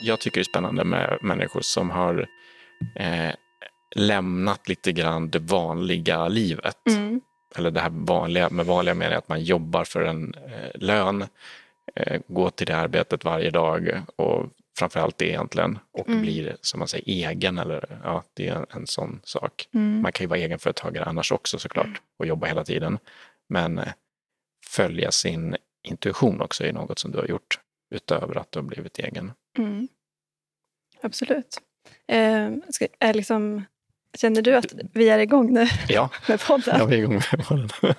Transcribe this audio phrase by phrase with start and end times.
[0.00, 2.26] Jag tycker det är spännande med människor som har
[2.96, 3.30] eh,
[3.94, 6.88] lämnat lite grann det vanliga livet.
[6.88, 7.20] Mm.
[7.56, 11.24] Eller det här vanliga, med vanliga menar jag att man jobbar för en eh, lön,
[11.94, 14.46] eh, går till det arbetet varje dag och
[14.78, 16.22] framförallt det egentligen och Mm.
[16.22, 19.68] blir som man säger egen eller ja, det är en, en sån sak.
[19.74, 20.02] Mm.
[20.02, 22.98] Man kan ju vara egenföretagare annars också såklart och jobba hela tiden.
[23.48, 23.92] Men eh,
[24.66, 25.56] följa sin
[25.88, 27.58] intuition också är något som du har gjort
[27.94, 29.32] utöver att du har blivit egen.
[29.58, 29.88] Mm.
[31.02, 31.58] Absolut.
[32.08, 33.64] Eh, ska, är liksom,
[34.18, 36.78] känner du att vi är igång nu Ja, med podden?
[36.78, 37.68] jag är igång med podden.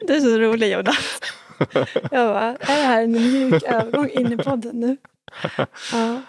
[0.00, 1.20] Du är så rolig Jonas.
[1.94, 4.96] Jag bara, är det här en mjuk övergång in i podden nu?
[5.92, 6.22] Ja,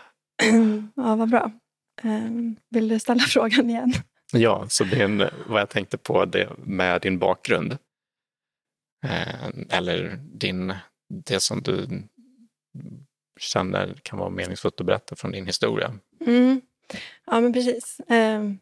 [0.95, 1.51] ja vad bra.
[2.03, 2.31] Eh,
[2.69, 3.93] vill du ställa frågan igen?
[4.33, 5.17] Ja, så din,
[5.47, 7.77] vad jag tänkte på det med din bakgrund.
[9.05, 10.73] Eh, eller din,
[11.25, 11.87] det som du
[13.37, 15.93] känner kan vara meningsfullt att berätta från din historia.
[16.25, 16.61] Mm.
[17.25, 18.01] Ja, men precis.
[18.07, 18.59] Ehm,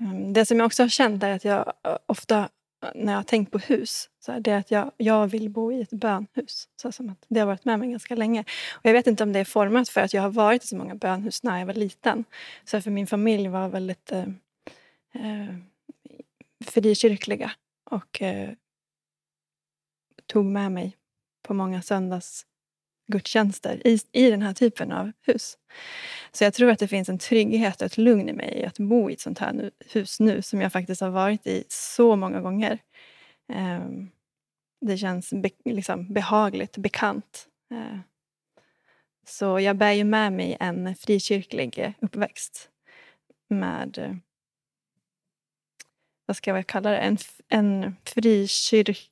[0.00, 2.48] ehm, det som jag också har känt är att jag eh, ofta
[2.94, 5.80] när jag har tänkt på hus, så är det att jag, jag vill bo i
[5.80, 6.68] ett bönhus.
[6.82, 8.44] Så som att det har varit med mig ganska länge.
[8.72, 10.76] Och jag vet inte om det är format för att jag har varit i så
[10.76, 12.24] många bönhus när jag var liten.
[12.64, 14.28] Så för min familj var väldigt eh,
[15.12, 15.54] eh,
[16.64, 17.52] frikyrkliga
[17.90, 18.50] och eh,
[20.26, 20.96] tog med mig
[21.42, 22.44] på många söndags
[23.08, 25.58] gudstjänster i, i den här typen av hus.
[26.32, 28.78] Så jag tror att det finns en trygghet och ett lugn i mig i att
[28.78, 32.16] bo i ett sånt här nu, hus nu som jag faktiskt har varit i så
[32.16, 32.78] många gånger.
[33.52, 34.10] Um,
[34.80, 37.46] det känns be, liksom behagligt, bekant.
[37.72, 37.98] Uh,
[39.26, 42.70] så jag bär ju med mig en frikyrklig uppväxt
[43.48, 44.14] med eh,
[46.26, 49.10] vad ska jag kalla det, en, en frikyrk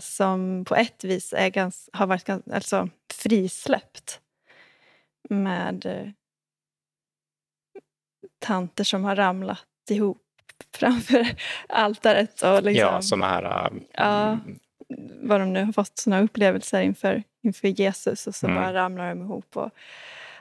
[0.00, 4.20] som på ett vis är gans, har varit gans, alltså frisläppt
[5.30, 6.08] med eh,
[8.38, 10.18] tanter som har ramlat ihop
[10.74, 11.26] framför
[11.68, 12.42] altaret.
[12.42, 13.72] Och liksom, Ja, sådana här...
[13.92, 14.28] Ja.
[14.28, 14.58] mm,
[15.22, 18.56] vad de nu har fått såna upplevelser inför, inför Jesus och så Mm.
[18.62, 19.70] bara ramlar de ihop och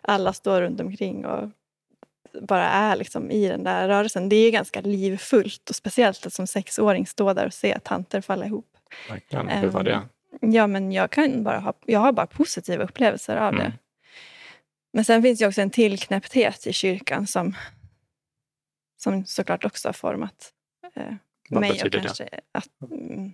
[0.02, 1.50] alla står runt omkring och
[2.42, 4.30] bara är liksom i den där rörelsen.
[4.30, 8.46] Det är ganska livfullt och speciellt att som sexåring stå där och se tanter falla
[8.46, 8.71] ihop.
[9.09, 9.47] Verkligen.
[9.50, 10.02] Hur var det?
[10.41, 13.63] Ja, men jag, kan bara ha, jag har bara positiva upplevelser av Mm.
[13.66, 13.74] det.
[14.94, 17.56] Men sen finns det också en tillknäppthet i kyrkan som,
[18.97, 20.53] som såklart också har format
[20.96, 21.13] eh,
[21.50, 21.69] Vad mig.
[21.69, 22.06] Och betyder det?
[22.06, 23.34] kanske att, mm,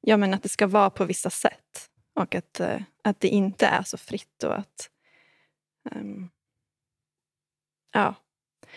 [0.00, 1.90] ja, men att det ska vara på vissa sätt.
[2.14, 4.42] Och att, eh, att det inte är så fritt.
[4.44, 4.90] och att
[5.90, 6.28] ehm,
[7.92, 8.14] ja,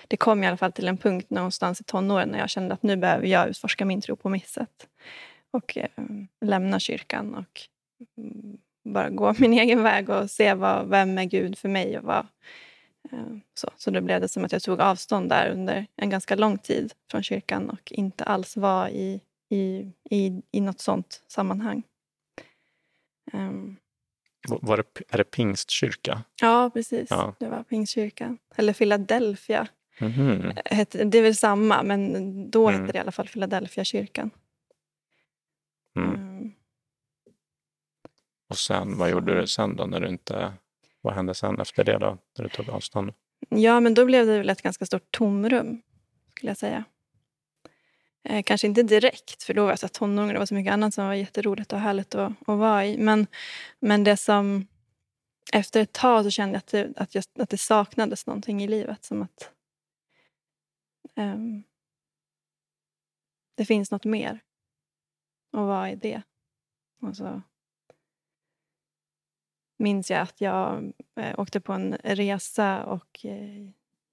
[0.07, 2.83] Det kom i alla fall till en punkt någonstans i tonåren när jag kände att
[2.83, 4.87] nu behöver jag utforska min tro på mitt sätt.
[5.51, 5.89] Och eh,
[6.41, 7.61] lämna kyrkan och
[8.17, 11.97] mm, bara gå min egen väg och se vad, vem är Gud för mig.
[11.97, 12.27] och vad,
[13.11, 13.69] eh, så.
[13.77, 16.93] så då blev det som att jag tog avstånd där under en ganska lång tid
[17.11, 21.83] från kyrkan och inte alls var i, i, i, i något sånt sammanhang.
[23.33, 23.75] Ehm,
[24.49, 26.23] Var det, är det pingstkyrka?
[26.41, 27.07] ja, precis.
[27.09, 27.35] Ja.
[27.39, 28.37] Det var Pingstkyrkan.
[28.55, 29.67] Eller Philadelphia.
[30.65, 32.81] Hette- Det är väl samma, men då Mm.
[32.81, 34.29] hette det i alla fall Philadelphia kyrkan.
[35.95, 36.09] Mm.
[36.15, 36.53] Ehm,
[38.51, 39.85] och sen, vad gjorde du sen då?
[39.85, 40.53] När du inte,
[41.01, 42.17] vad hände sen efter det då?
[42.37, 43.13] När du tog avstånd?
[43.49, 45.81] Ja, men då blev det väl ett ganska stort tomrum,
[46.35, 46.83] skulle jag säga.
[48.23, 50.73] Eh, kanske inte direkt, för då var jag så tonåring och det var så mycket
[50.73, 52.97] annat som var jätteroligt och härligt att, att vara i.
[52.97, 53.27] Men,
[53.79, 54.67] men det som...
[55.53, 58.67] Efter ett tag så kände jag att det, att, jag, att det saknades någonting i
[58.67, 59.03] livet.
[59.03, 59.51] Som att
[61.15, 61.63] um,
[63.55, 64.39] det finns något mer.
[65.51, 66.21] Och vad är det?
[67.01, 67.41] Och så
[69.81, 73.61] minns jag att jag eh, åkte på en resa och eh,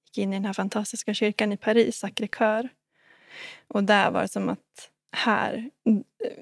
[0.05, 2.69] gick in i den här fantastiska kyrkan i Paris, Sacré-Cœur.
[3.67, 5.95] Och där var det som att här, eh,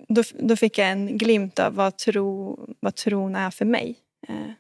[0.08, 3.96] då, då fick jag en glimt av vad, tro, vad tron är för mig.
[4.28, 4.52] Eh,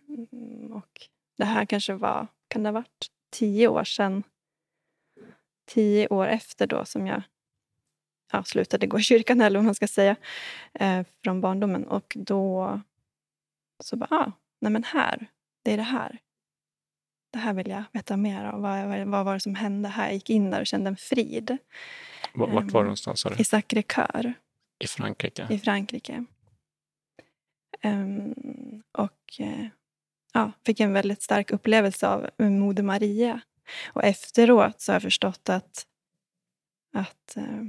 [0.72, 1.08] och
[1.38, 4.24] det här kanske var, kan det ha varit tio år sedan?
[5.66, 7.22] Tio år efter då som jag
[8.32, 10.16] ja, slutade gå i kyrkan, eller vad man ska säga,
[10.74, 11.88] eh, från barndomen.
[11.88, 12.82] Och då
[13.80, 15.28] så bara, ah, nej men här,
[15.64, 16.20] det är det här.
[17.32, 18.62] Det här vill jag veta mer om.
[18.62, 20.06] Vad, vad, var det som hände här?
[20.06, 21.58] Jag gick in där och kände en frid
[22.34, 23.20] Vart var du någonstans?
[23.20, 23.36] Sa du?
[23.36, 24.34] i Sacré-Cœur
[24.80, 25.48] I Frankrike?
[25.50, 26.26] i Frankrike.
[27.82, 28.34] Ehm,
[28.92, 29.68] och eh,
[30.34, 33.42] ja, fick en väldigt stark upplevelse av Moder Maria.
[33.88, 35.86] Och efteråt så har jag förstått att,
[36.94, 37.64] att eh,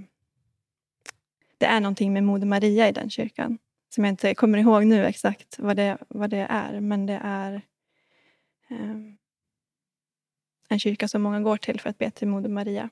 [1.58, 3.58] det är någonting med Moder Maria i den kyrkan.
[3.94, 6.80] Som jag inte kommer ihåg nu exakt vad det, vad det är.
[6.80, 7.54] Men det är
[8.70, 8.96] eh,
[10.68, 12.90] en kyrka som många går till för att be till Moder Maria.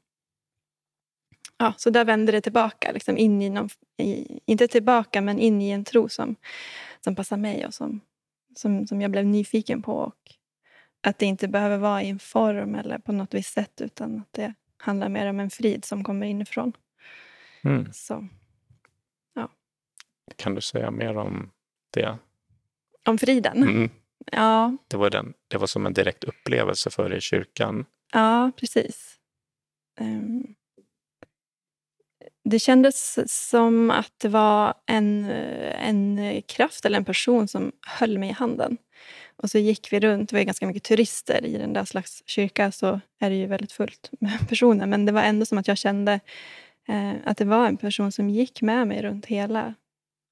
[1.58, 5.62] Ja, så där vände det tillbaka, liksom in i någon, i, inte tillbaka men in
[5.62, 6.36] i en tro som,
[7.00, 8.00] som passar mig och som,
[8.56, 9.92] som, som jag blev nyfiken på.
[9.92, 10.36] Och
[11.00, 14.32] att det inte behöver vara i en form eller på något visst sätt utan att
[14.32, 16.72] det handlar mer om en frid som kommer inifrån.
[17.64, 17.92] Mm.
[17.92, 18.28] Så,
[20.36, 21.50] Kan du säga mer om
[21.90, 22.18] det?
[23.06, 23.62] om friden?
[23.62, 23.90] Mm.
[24.32, 27.84] Ja, Det, var den, det var som en direkt upplevelse för dig i kyrkan.
[28.12, 29.16] ja, precis.
[30.00, 30.54] Ehm,
[32.44, 33.18] det kändes
[33.48, 38.76] som att det var en, en kraft eller en person som höll mig i handen.
[39.36, 42.72] Och så gick vi runt, det var ganska mycket turister i den där slags kyrka,
[42.72, 44.86] så är det ju väldigt fullt med personer.
[44.86, 46.20] Men det var ändå som att jag kände
[46.88, 49.74] eh, att det var en person som gick med mig runt hela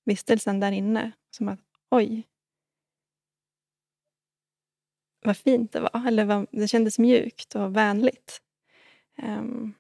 [0.05, 1.13] vistelsen där inne.
[1.31, 1.61] Som att,
[1.91, 2.27] oj.
[5.25, 6.07] Vad fint det var.
[6.07, 8.43] Eller vad, det kändes mjukt och vänligt.
[9.23, 9.75] Um,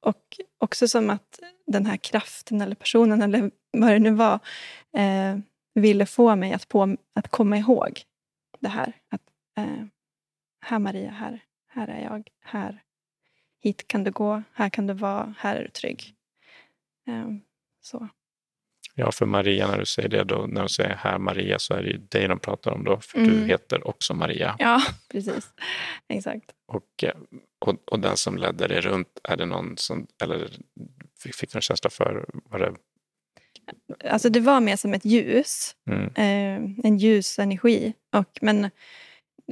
[0.00, 4.38] och också som att den här kraften eller personen eller vad det nu var
[4.92, 5.38] eh,
[5.74, 8.02] ville få mig att, på, att komma ihåg
[8.60, 8.92] det här.
[9.08, 9.22] Att,
[9.56, 9.86] eh,
[10.60, 12.28] här Maria, här, här är jag.
[12.40, 12.82] Här.
[13.60, 16.14] Hit kan du gå, här kan du vara, här är du trygg.
[17.06, 17.40] Ehm,
[17.80, 18.08] så.
[18.94, 21.82] Ja, för Maria, när du säger det, då, när de säger här Maria så är
[21.82, 23.48] det ju dig de pratar om då, för du Mm.
[23.48, 24.56] heter också Maria.
[24.58, 25.50] Ja, precis.
[26.08, 26.44] Exakt.
[26.68, 27.14] Och, eh,
[27.66, 30.48] och, och den som ledde dig runt, är det någon som, eller
[31.22, 32.72] fick, fick du en känsla för, var det,
[34.10, 35.76] Alltså det var mer som ett ljus.
[35.90, 37.92] mm, eh, en ljus energi.
[38.16, 38.64] Och, men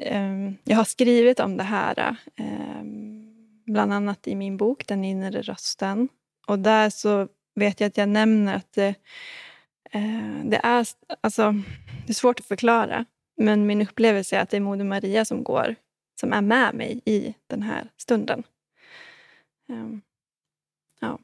[0.01, 2.83] eh, jag har skrivit om det här eh,
[3.67, 6.09] bland annat i min bok Den inre rösten.
[6.47, 8.95] Och där så vet jag att jag nämner att det,
[9.91, 10.87] eh, det, är,
[11.21, 11.55] alltså,
[12.07, 13.05] det är svårt att förklara.
[13.37, 15.75] Men min upplevelse är att det är Moder Maria som går,
[16.21, 18.43] som är med mig i den här stunden.
[19.69, 20.03] Um,
[21.01, 21.19] ja.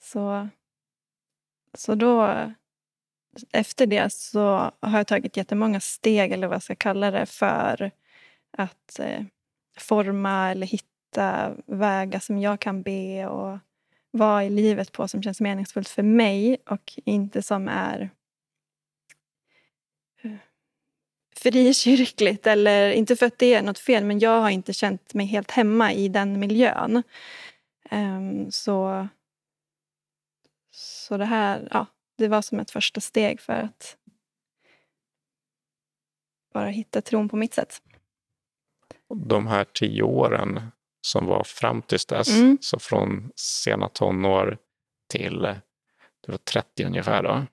[0.00, 0.48] Så,
[1.74, 2.36] så då
[3.52, 7.90] efter det så har jag tagit jättemånga steg, eller vad jag ska kalla det, för
[8.50, 9.24] att eh,
[9.78, 13.58] forma eller hitta vägar som jag kan be och
[14.14, 18.10] vad i livet på som känns meningsfullt för mig och inte som är
[20.22, 20.36] eh,
[21.36, 22.46] frikyrkligt.
[22.46, 25.50] Eller, inte för att det är något fel, men jag har inte känt mig helt
[25.50, 27.02] hemma i den miljön.
[27.90, 29.08] Um, så,
[30.70, 31.86] så det här, ja,
[32.18, 33.96] det var som ett första steg för att
[36.52, 37.82] bara hitta tron på mitt sätt.
[39.14, 40.60] de här tio åren
[41.04, 42.58] som var fram tills dess, Mm.
[42.60, 44.58] så från sena tonår
[45.10, 45.40] till
[46.26, 47.46] du var 30 ungefär då,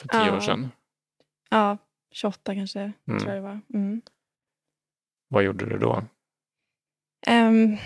[0.00, 0.36] för tio Ja.
[0.36, 0.70] år sedan.
[1.50, 1.78] Ja,
[2.12, 3.20] 28 kanske, Mm.
[3.20, 3.60] tror jag det var.
[3.74, 4.02] Mm.
[5.28, 6.04] Vad gjorde du då?
[7.26, 7.76] Ehm,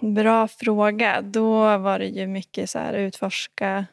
[0.00, 1.22] bra fråga.
[1.22, 3.86] Då var det ju mycket så här utforska,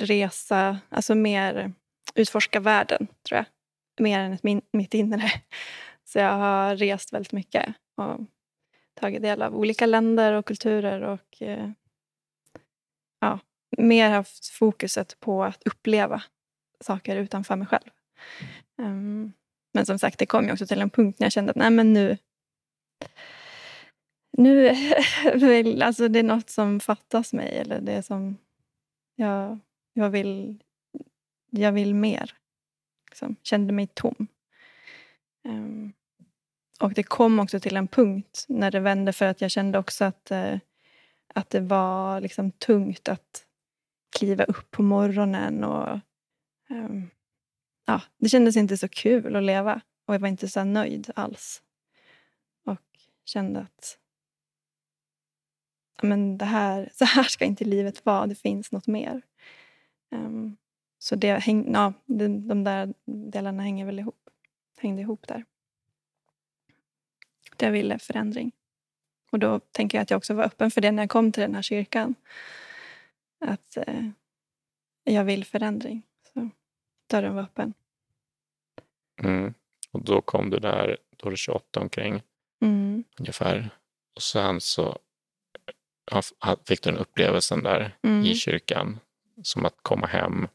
[0.00, 1.72] resa, alltså mer
[2.14, 3.44] utforska världen, tror jag.
[4.04, 5.30] Mer än ett min, mitt inre.
[6.14, 8.20] Så jag har rest väldigt mycket och
[9.00, 11.70] tagit del av olika länder och kulturer och eh,
[13.20, 13.38] ja,
[13.78, 16.22] mer haft fokuset på att uppleva
[16.80, 17.90] saker utanför mig själv.
[18.78, 19.32] Um,
[19.72, 21.70] men som sagt, det kom ju också till en punkt när jag kände att nej
[21.70, 22.18] men nu
[24.32, 24.74] nu
[25.34, 28.36] vill, alltså det är något som fattas mig eller det som
[29.16, 29.58] jag,
[29.92, 30.62] jag, vill,
[31.50, 32.36] jag vill mer.
[33.10, 34.26] Liksom, kände mig tom.
[35.44, 35.92] Um,
[36.84, 40.04] och det kom också till en punkt när det vände för att jag kände också
[40.04, 40.58] att, eh,
[41.34, 43.46] att det var liksom tungt att
[44.18, 45.64] kliva upp på morgonen.
[45.64, 46.00] och
[46.70, 47.10] ehm,
[47.86, 51.62] ja, Det kändes inte så kul att leva och jag var inte så nöjd alls.
[52.64, 52.80] Och
[53.24, 53.98] kände att
[56.02, 59.22] men det här, så här ska inte livet vara, det finns något mer.
[60.10, 60.56] Um,
[60.98, 64.30] så det häng, ja, de, de där delarna hänger väl ihop,
[64.78, 65.44] hängde ihop där.
[67.62, 68.52] Jag ville förändring.
[69.30, 71.40] Och då tänker jag att jag också var öppen för det när jag kom till
[71.40, 72.14] den här kyrkan.
[73.40, 74.08] Att eh,
[75.04, 76.02] jag vill förändring.
[76.32, 76.48] Så
[77.10, 77.74] dörren var öppen.
[79.22, 79.54] Mm.
[79.90, 82.22] Och då kom du där, då var du 28 omkring
[82.62, 83.04] Mm.
[83.18, 83.70] ungefär.
[84.16, 84.98] Och sen så
[86.68, 88.24] fick du den upplevelsen där Mm.
[88.24, 88.98] i kyrkan.
[89.42, 90.48] Som att komma hem,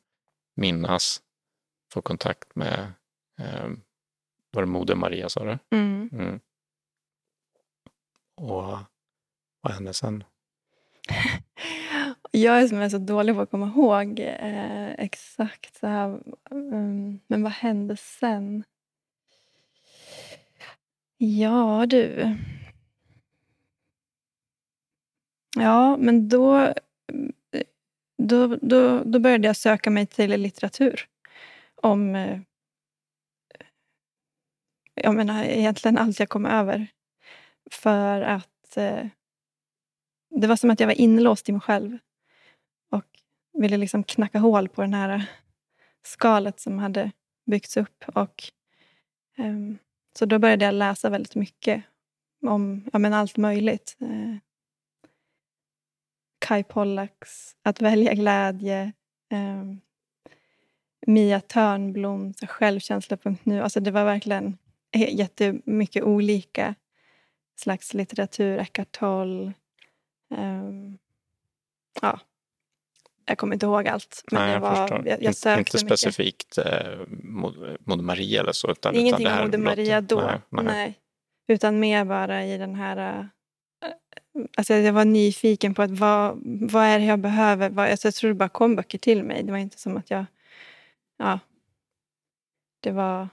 [0.55, 1.21] minnas,
[1.93, 2.91] få kontakt med,
[3.39, 3.69] eh,
[4.51, 5.77] var det Moder Maria sa du?
[5.77, 6.39] Mm.
[8.39, 8.77] Och
[9.61, 10.23] vad hände sen?
[12.31, 16.21] Jag är som är så dålig på att komma ihåg eh, exakt så här.
[16.49, 18.63] Um, men vad hände sen?
[21.17, 22.35] Ja, du.
[25.57, 26.73] Ja, men då,
[28.17, 31.07] då, då, då började jag söka mig till litteratur
[31.75, 32.39] om eh,
[34.93, 36.87] jag menar, egentligen allt jag kom över.
[37.71, 39.07] För att eh,
[40.29, 41.97] det var som att jag var inlåst i mig själv
[42.91, 43.05] och
[43.53, 45.25] ville liksom knacka hål på det här
[46.05, 47.11] skalet som hade
[47.45, 48.03] byggts upp.
[48.07, 48.43] Och,
[49.37, 49.55] eh,
[50.19, 51.83] så då började jag läsa väldigt mycket
[52.45, 53.97] om ja, men allt möjligt.
[54.01, 54.35] Eh,
[56.39, 58.93] Kai Pollaks Att välja glädje.
[59.31, 59.63] Eh,
[61.07, 63.61] Mia Törnblom, Självkänsla.nu.
[63.61, 64.57] Alltså det var verkligen
[64.91, 66.75] eh, jättemycket olika
[67.59, 68.57] slags litteratur.
[68.57, 69.53] Eckart Tolle.
[70.37, 70.97] Um,
[72.01, 72.19] ja.
[73.25, 74.23] Jag kommer inte ihåg allt.
[74.31, 76.99] Men Nej, jag, var, jag, jag sökte Inte specifikt eh,
[77.79, 78.71] Moder Maria eller så?
[78.71, 80.21] Utan, Ingenting utan Moder Maria då.
[80.21, 80.65] Nej, nej.
[80.65, 80.99] nej,
[81.47, 83.19] Utan mer bara i den här...
[83.19, 83.25] Uh,
[84.57, 86.39] alltså jag var nyfiken på att vad,
[86.71, 87.69] vad är det jag behöver?
[87.69, 89.43] Vad, alltså jag tror det bara kom böcker till mig.
[89.43, 90.25] Det var inte som att jag...
[91.17, 91.39] Ja,
[92.79, 93.27] det var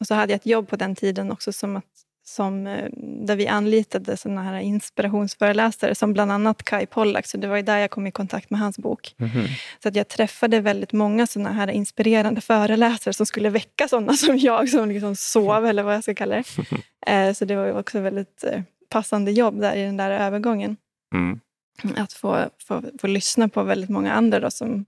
[0.00, 3.36] och så hade jag ett jobb på den tiden också som att, som, eh, där
[3.36, 7.26] vi anlitade såna här inspirationsföreläsare som bland annat Kai Pollak.
[7.26, 9.14] Så det var där jag kom i kontakt med hans bok.
[9.18, 9.48] Mm -hmm.
[9.82, 14.38] Så att jag träffade väldigt många såna här inspirerande föreläsare som skulle väcka såna som
[14.38, 16.44] jag som liksom sov, eller vad jag ska kalla det.
[17.06, 20.76] Eh, så det var också väldigt eh, passande jobb där i den där övergången.
[21.14, 21.40] Mm.
[21.96, 24.84] Att få, få, få lyssna på väldigt många andra då, som,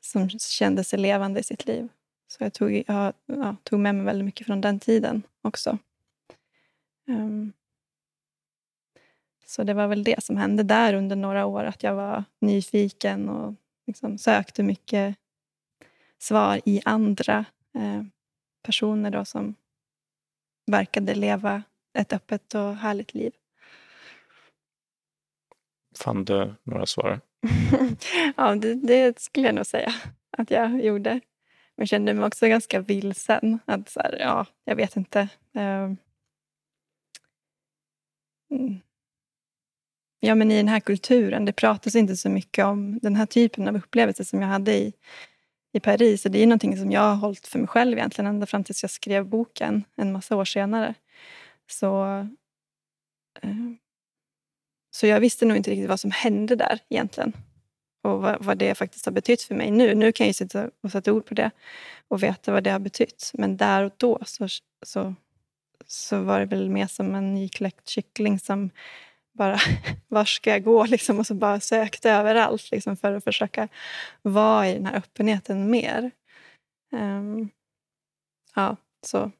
[0.00, 1.88] som kände sig levande i sitt liv.
[2.28, 5.78] Så jag tog, jag, ja, tog med mig väldigt mycket från den tiden också.
[7.06, 7.52] Um,
[9.46, 13.28] så det var väl det som hände där under några år, att jag var nyfiken
[13.28, 13.54] och
[13.86, 15.16] liksom sökte mycket
[16.18, 17.44] svar i andra
[17.74, 18.02] eh,
[18.62, 19.54] personer då som
[20.66, 21.62] verkade leva
[21.98, 23.32] ett öppet och härligt liv.
[25.98, 27.20] Fann du några svar?
[28.36, 29.94] ja, det, det, skulle jag nog säga
[30.30, 31.20] att jag gjorde.
[31.76, 33.58] Men kände mig också ganska vilsen.
[33.64, 35.28] Att så här, ja, jag vet inte.
[35.54, 35.96] Ehm.
[40.20, 43.68] Ja, men i den här kulturen, det pratas inte så mycket om den här typen
[43.68, 44.92] av upplevelser som jag hade i,
[45.72, 46.24] i Paris.
[46.24, 48.82] Och det är någonting som jag har hållit för mig själv egentligen ända fram tills
[48.82, 50.94] jag skrev boken en massa år senare.
[51.70, 52.04] Så,
[53.42, 53.50] eh,
[54.90, 57.32] så jag visste nog inte riktigt vad som hände där egentligen
[58.02, 59.94] och vad, vad, det faktiskt har betytt för mig nu.
[59.94, 61.50] Nu kan jag sitta och sätta ord på det
[62.08, 63.30] och veta vad det har betytt.
[63.34, 64.48] Men där och då så,
[64.86, 65.14] så,
[65.86, 68.70] så var det väl mer som en nykläckt kyckling som
[69.32, 69.58] bara,
[70.08, 70.84] var ska jag gå?
[70.84, 73.68] Liksom, och så bara sökte överallt liksom, för att försöka
[74.22, 76.10] vara i den här öppenheten mer.
[76.92, 77.50] Um,
[78.54, 78.76] ja,
[79.06, 79.30] så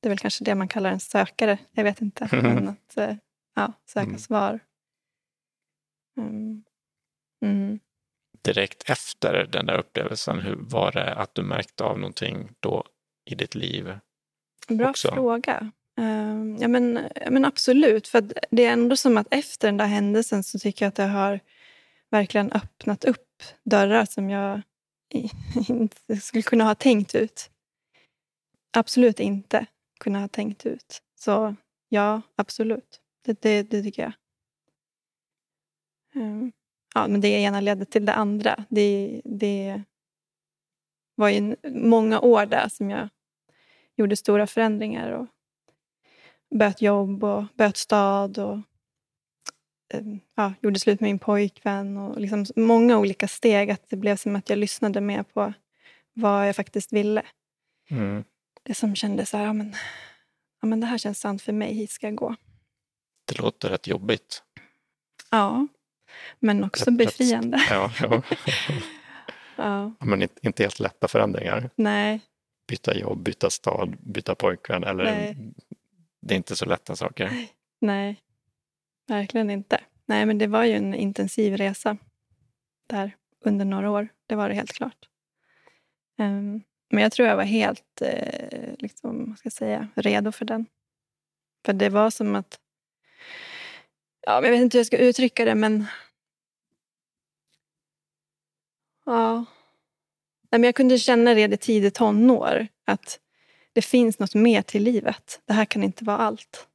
[0.00, 1.58] det är väl kanske det man kallar en sökare.
[1.72, 2.28] Jag vet inte.
[2.42, 3.16] Men att uh,
[3.54, 4.18] ja, söka mm.
[4.18, 4.60] svar.
[6.16, 6.64] Um,
[7.42, 7.80] mm
[8.44, 12.84] direkt efter den där upplevelsen, hur var det att du märkte av någonting då
[13.24, 13.98] i ditt liv?
[14.68, 15.12] Bra också?
[15.12, 15.70] fråga.
[15.96, 18.08] Ehm, ja, men, men absolut.
[18.08, 21.02] För det är ändå som att efter den där händelsen så tycker jag att det
[21.02, 21.40] har
[22.10, 24.62] verkligen öppnat upp dörrar som jag
[25.68, 27.50] inte skulle kunna ha tänkt ut.
[28.76, 29.66] Absolut inte
[30.00, 31.02] kunna ha tänkt ut.
[31.14, 31.54] Så
[31.88, 33.00] ja, absolut.
[33.24, 34.12] Det, det, det tycker jag.
[36.22, 36.52] Um,
[36.94, 38.64] ja, men det ena ledde till det andra.
[38.68, 39.82] Det, det
[41.14, 43.08] var ju många år där som jag
[43.96, 45.10] gjorde stora förändringar.
[45.10, 45.26] och
[46.58, 48.38] Böt jobb och böt stad.
[48.38, 48.58] och
[49.94, 51.96] ehm, ja, Gjorde slut med min pojkvän.
[51.96, 53.70] och liksom Många olika steg.
[53.70, 55.52] Att det blev som att jag lyssnade mer på
[56.12, 57.22] vad jag faktiskt ville.
[57.90, 58.24] Mm.
[58.62, 59.74] Det som kändes så här, ja, men,
[60.60, 62.34] ja, men det här känns sant för mig, hit ska jag gå.
[63.24, 64.42] Det låter rätt jobbigt.
[65.30, 65.66] Ja,
[66.38, 67.62] men också lätt, befriande.
[67.70, 68.22] Ja, ja.
[69.56, 69.92] ja.
[70.00, 71.70] Men inte helt lätta förändringar.
[71.76, 72.20] Nej.
[72.68, 74.84] Byta jobb, byta stad, byta pojkvän.
[74.84, 75.36] Eller, Nej.
[76.26, 77.30] Det är inte så lätta saker.
[77.80, 78.22] Nej,
[79.08, 79.80] verkligen inte.
[80.06, 81.96] Nej, men det var ju en intensiv resa
[82.86, 84.08] där under några år.
[84.26, 85.08] Det var det helt klart.
[86.18, 90.44] Um, men jag tror jag var helt eh, liksom, vad ska jag säga, redo för
[90.44, 90.66] den.
[91.64, 92.60] För det var som att...
[94.26, 95.86] Ja, jag vet inte hur jag ska uttrycka det, men
[99.06, 99.44] Ja.
[100.50, 102.66] Nej, men jag kunde känna det i tidigt tonår.
[102.84, 103.20] Att
[103.74, 105.40] det finns något mer till livet.
[105.44, 106.68] Det här kan inte vara allt.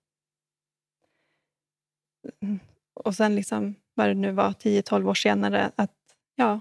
[2.94, 5.96] Och sen, liksom, vad det nu var, 10-12 år senare, att
[6.36, 6.60] ja,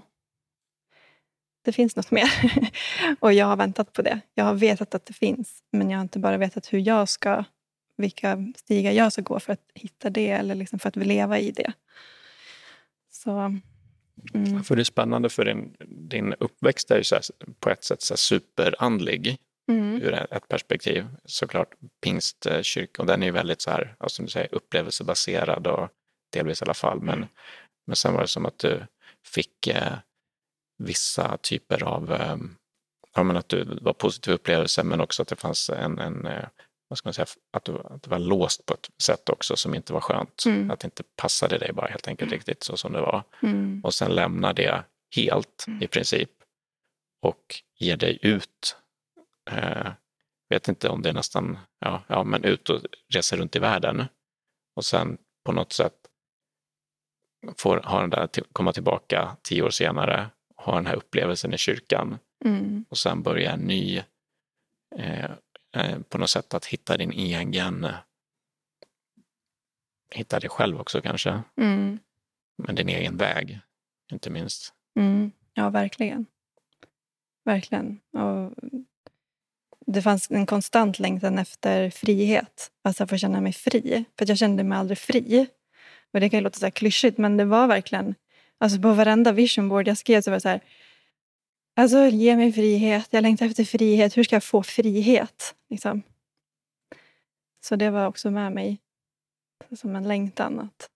[1.61, 2.29] det finns något mer.
[3.19, 4.21] och jag har väntat på det.
[4.33, 7.43] Jag har vetat att det finns, men jag har inte bara vetat hur jag ska
[7.97, 11.51] vilka stigar jag ska gå för att hitta det eller liksom för att leva i
[11.51, 11.73] det.
[13.11, 13.31] Så,
[14.33, 14.63] mm.
[14.63, 17.23] För det är spännande för din, din uppväxt är ju så här,
[17.59, 19.37] på ett sätt så superandlig
[19.69, 20.01] mm.
[20.01, 21.05] ur ett perspektiv.
[21.25, 21.69] Såklart
[22.03, 25.89] pingstkyrkan, och den är väldigt så här, som du säger, upplevelsebaserad och
[26.33, 27.01] delvis i alla fall.
[27.01, 27.29] Men, mm.
[27.87, 28.85] men sen var det som att du
[29.25, 29.93] fick eh,
[30.77, 32.37] vissa typer av, eh,
[33.15, 36.47] ja men att du var positiva upplevelser men också att det fanns en, en eh,
[36.87, 39.75] vad ska man säga, att du, att du var låst på ett sätt också som
[39.75, 40.43] inte var skönt.
[40.45, 40.71] Mm.
[40.71, 43.23] Att det inte passade dig bara helt enkelt riktigt så som det var.
[43.43, 43.81] Mm.
[43.83, 44.83] Och sen lämna det
[45.15, 45.83] helt mm.
[45.83, 46.29] i princip
[47.21, 48.77] och ge dig ut.
[49.49, 49.91] Eh,
[50.49, 52.81] vet inte om det är nästan, ja, ja men ut och
[53.13, 54.05] resa runt i världen.
[54.75, 55.95] Och sen på något sätt
[57.57, 62.17] får ha den där, komma tillbaka tio år senare, ha den här upplevelsen i kyrkan
[62.45, 62.85] mm.
[62.89, 64.03] och sen börja en ny
[64.95, 65.31] eh,
[65.75, 67.87] Eh, på något sätt att hitta din egen,
[70.15, 71.41] hitta dig själv också kanske.
[71.61, 71.99] Mm.
[72.57, 73.59] Men din egen väg,
[74.11, 74.73] inte minst.
[74.95, 75.31] Mm.
[75.53, 76.25] Ja, verkligen.
[77.45, 77.99] Verkligen.
[78.11, 78.53] Och
[79.93, 82.71] det fanns en konstant längtan efter frihet.
[82.83, 84.05] Alltså att få känna mig fri.
[84.19, 85.47] För jag kände mig aldrig fri.
[86.13, 88.15] Och det kan ju låta så här klyschigt men det var verkligen,
[88.57, 90.61] alltså på varenda vision board jag skrev så var det så här,
[91.75, 93.07] Alltså, ge mig frihet.
[93.09, 94.17] Jag längtar efter frihet.
[94.17, 95.55] Hur ska jag få frihet?
[95.69, 96.01] Liksom.
[97.65, 98.77] Så det var också med mig
[99.75, 100.89] som en längtan att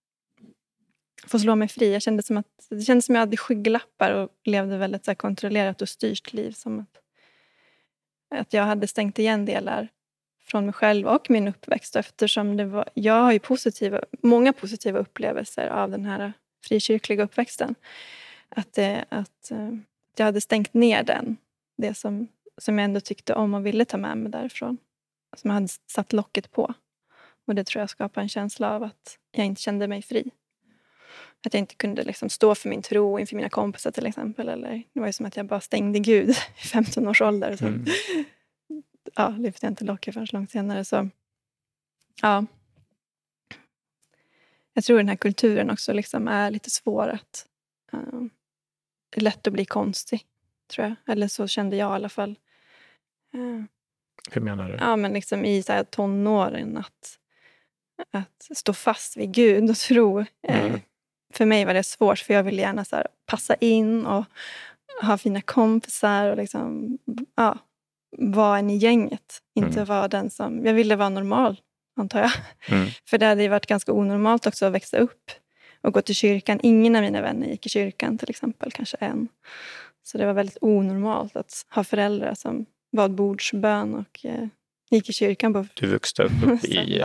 [1.28, 1.94] få slå mig fri.
[1.94, 5.12] Jag kände som att, det kändes som att jag hade skygglappar och levde väldigt så
[5.12, 6.52] här, kontrollerat och styrt liv.
[6.52, 7.03] Som att,
[8.40, 9.88] att jag hade stängt igen delar
[10.46, 11.96] från mig själv och min uppväxt.
[11.96, 16.34] Eftersom det var, jag har ju positiva, många positiva upplevelser av den här
[16.66, 17.76] frikyrkliga uppväxten.
[18.50, 19.70] Att, eh, att eh,
[20.14, 21.38] att jag hade stängt ner den.
[21.78, 24.78] Det som, som jag ändå tyckte om och ville ta med mig därifrån.
[25.38, 26.74] Som jag hade satt locket på.
[27.48, 30.32] Och det tror jag skapade en känsla av att jag inte kände mig fri.
[31.46, 34.50] Att jag inte kunde liksom stå för min tro inför mina kompisar till exempel.
[34.50, 37.56] Eller, det var ju som att jag bara stängde Gud i 15 års ålder.
[37.56, 37.86] Så, mm.
[39.16, 40.86] ja, lyfte jag inte locket förrän långt senare.
[40.86, 41.10] Så,
[42.22, 42.46] ja.
[44.74, 47.46] Jag tror den här kulturen också liksom är lite svår att
[47.94, 48.28] uh,
[49.16, 50.26] lätt att bli konstig,
[50.74, 50.96] tror jag.
[51.14, 52.36] Eller så kände jag i alla fall.
[53.34, 53.64] Eh,
[54.32, 54.76] Hur menar du?
[54.76, 56.78] Ja, men liksom i så här tonåren.
[56.78, 57.20] Att,
[58.12, 60.20] att stå fast vid Gud och tro.
[60.20, 60.80] Eh, mm.
[61.34, 64.26] För mig var det svårt, för jag ville gärna så passa in och
[65.02, 66.98] ha fina kompisar och liksom,
[67.36, 67.58] ja,
[68.18, 69.42] vara en i gänget.
[69.56, 69.86] Inte mm.
[69.86, 70.66] vara den som...
[70.66, 71.62] Jag ville vara normal,
[71.98, 72.32] antar jag.
[72.68, 72.90] Mm.
[73.10, 75.32] För det hade varit ganska onormalt också att växa upp
[75.82, 76.60] och gå till kyrkan.
[76.64, 79.28] Ingen av mina vänner gick i kyrkan till exempel, kanske en.
[80.04, 82.66] Så det var väldigt onormalt att ha föräldrar som
[82.98, 84.48] bad bordsbön och eh,
[84.90, 87.02] gick i kyrkan på Du växte upp i,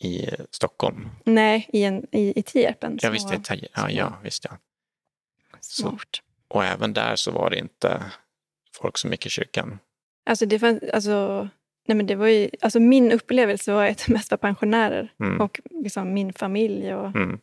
[0.00, 1.08] i Stockholm?
[1.24, 2.98] Nej, i, en, i, i Tierpen.
[3.02, 4.58] Ja, visst, i, ja, ja, visst ja.
[5.60, 6.22] Smart.
[6.48, 8.02] och även där så var det inte
[8.76, 9.78] folk som gick i kyrkan?
[10.26, 11.48] Alltså, det fanns, alltså
[11.90, 15.40] Nej, men det var ju, alltså min upplevelse var att det mest var pensionärer mm.
[15.40, 16.94] och liksom min familj.
[16.94, 17.40] Och, mm.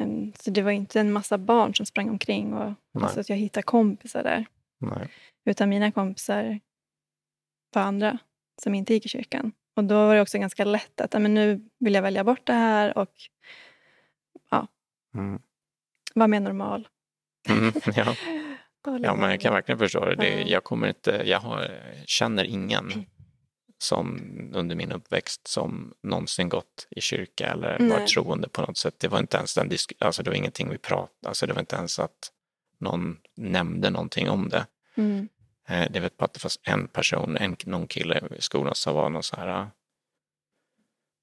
[0.00, 3.36] um, så det var inte en massa barn som sprang omkring och alltså att jag
[3.36, 4.46] hittade kompisar där.
[4.80, 5.08] Nej.
[5.44, 6.60] Utan mina kompisar
[7.74, 8.18] var andra
[8.62, 9.52] som inte gick i kyrkan.
[9.74, 12.52] Och då var det också ganska lätt att men nu vill jag välja bort det
[12.52, 13.12] här och
[14.50, 14.68] ja,
[15.14, 15.40] mm.
[16.14, 16.88] vara mer normal.
[17.48, 18.14] Mm, ja.
[19.02, 20.14] ja, men jag kan verkligen förstå det.
[20.14, 23.06] det jag, kommer inte, jag har, känner ingen
[23.78, 24.20] som
[24.54, 27.88] under min uppväxt som någonsin gått i kyrka eller Nej.
[27.88, 28.94] varit troende på något sätt.
[28.98, 31.76] Det var inte ens den alltså det var ingenting vi pratade, alltså det var inte
[31.76, 32.30] ens att
[32.78, 34.66] någon nämnde någonting om det.
[34.94, 35.28] Mm.
[35.68, 38.94] Eh, det vet bara att det fanns en person, en, någon kille i skolan som
[38.94, 39.70] var någon så här,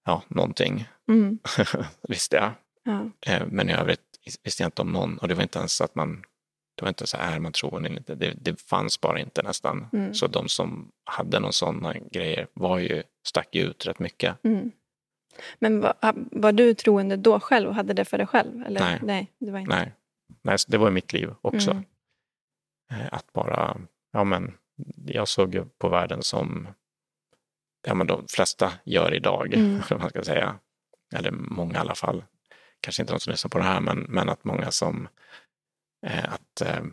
[0.05, 0.87] ja, någonting.
[1.09, 1.39] Mm.
[2.07, 2.51] visste jag.
[2.83, 3.09] Ja.
[3.31, 4.01] Eh, men i övrigt
[4.43, 6.23] visste jag inte om någon och det var inte ens att man
[6.75, 8.15] det var inte så här man troende eller inte.
[8.15, 9.87] Det, det fanns bara inte nästan.
[9.93, 10.13] Mm.
[10.13, 14.43] Så de som hade någon sådana grejer var ju, stack ut rätt mycket.
[14.43, 14.71] Mm.
[15.59, 15.93] Men var,
[16.31, 18.63] var, du troende då själv och hade det för dig själv?
[18.65, 18.79] Eller?
[18.79, 18.99] Nej.
[19.03, 19.75] Nej, det var inte.
[19.75, 19.93] Nej.
[20.41, 21.71] Nej, det var i mitt liv också.
[21.71, 21.83] Mm.
[22.91, 23.77] Eh, att bara,
[24.11, 24.57] ja men,
[25.05, 26.67] jag såg ju på världen som
[27.87, 29.81] ja, men de flesta gör idag, mm.
[29.99, 30.59] man ska säga.
[31.13, 32.23] Eller många i alla fall.
[32.81, 35.07] Kanske inte de som lyssnar på det här, men, men att många som
[36.05, 36.83] Eh, att eh,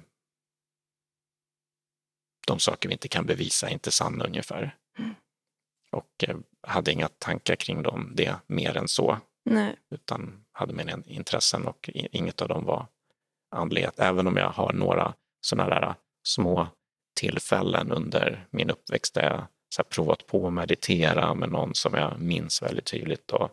[2.47, 4.77] de saker vi inte kan bevisa är inte sanna ungefär.
[4.99, 5.15] Mm.
[5.91, 9.19] Och eh, hade inga tankar kring dem, det mer än så.
[9.45, 9.77] Nej.
[9.91, 12.87] Utan hade mina intressen och inget av dem var
[13.51, 13.99] andlighet.
[13.99, 16.69] Även om jag har några sådana där små
[17.19, 22.21] tillfällen under min uppväxt där jag så provat på att meditera med någon som jag
[22.21, 23.51] minns väldigt tydligt och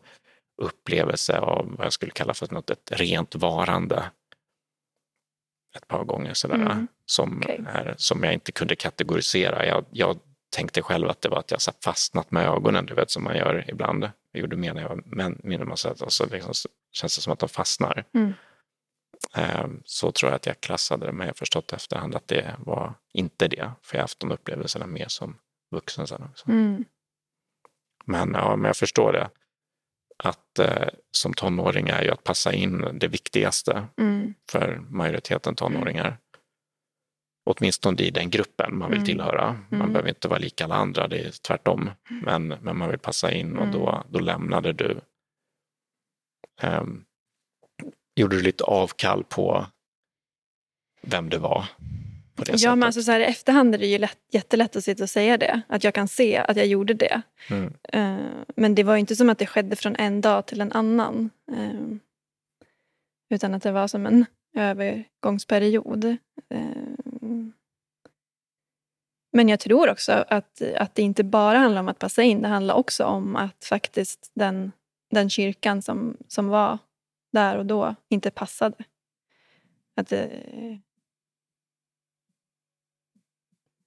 [0.62, 4.04] upplevelse av vad jag skulle kalla för något, ett rent varande
[5.76, 6.88] ett par gånger sådär, mm.
[7.06, 7.60] som, okay.
[7.68, 9.66] är, som jag inte kunde kategorisera.
[9.66, 10.20] Jag, jag
[10.56, 13.38] tänkte själv att det var att jag satt fastnat med ögonen, du vet som man
[13.38, 14.04] gör ibland.
[14.32, 15.04] Jag gjorde mer när jag var
[15.48, 16.54] mindre, man satt, och så liksom,
[16.92, 18.04] känns det som att de fastnar.
[18.14, 18.34] Mm.
[19.36, 22.56] Ehm, så tror jag att jag klassade det, men jag har förstått efterhand att det
[22.60, 23.72] var inte det.
[23.82, 25.38] För jag har haft de upplevelserna mer som
[25.72, 26.50] vuxen sen också.
[26.50, 26.86] Mm.
[28.06, 29.30] Men, ja, men jag förstår det.
[30.24, 34.34] Att eh, som tonåring är ju att passa in det viktigaste mm.
[34.52, 36.18] för majoriteten tonåringar.
[37.46, 39.06] Åtminstone i den gruppen man vill mm.
[39.06, 39.60] tillhöra.
[39.70, 39.94] Man mm.
[39.94, 41.92] behöver inte vara lik alla andra, det är tvärtom.
[42.10, 44.02] Men, men man vill passa in och då, mm.
[44.10, 45.02] då lämnade du
[46.64, 47.06] um,
[48.16, 49.66] gjorde du lite avkall på
[51.02, 51.66] vem du var.
[52.36, 52.78] På det ja, sättet.
[52.78, 55.38] men alltså så här, i efterhand är det ju lätt, jättelätt att sitta och säga
[55.38, 55.62] det.
[55.68, 57.22] Att jag kan se att jag gjorde det.
[57.50, 57.74] Mm.
[57.96, 61.30] Uh, men det var inte som att det skedde från en dag till en annan.
[61.52, 61.98] Uh,
[63.30, 64.26] utan att det var som en
[64.56, 66.06] övergångsperiod.
[66.06, 67.46] Uh,
[69.34, 72.42] men jag tror också att, att det inte bara handlar om att passa in.
[72.42, 74.72] Det handlar också om att faktiskt den,
[75.12, 76.78] den kyrkan som, som var
[77.36, 78.78] där och då inte passade.
[79.96, 80.30] Att det,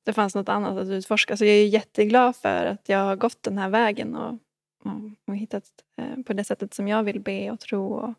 [0.05, 1.37] det fanns något annat att utforska.
[1.37, 4.39] Så jag är jätteglad för att jag har gått den här vägen och,
[4.85, 5.65] och, och hittat
[5.97, 7.93] eh, på det sättet som jag vill be och tro.
[7.93, 8.15] Och,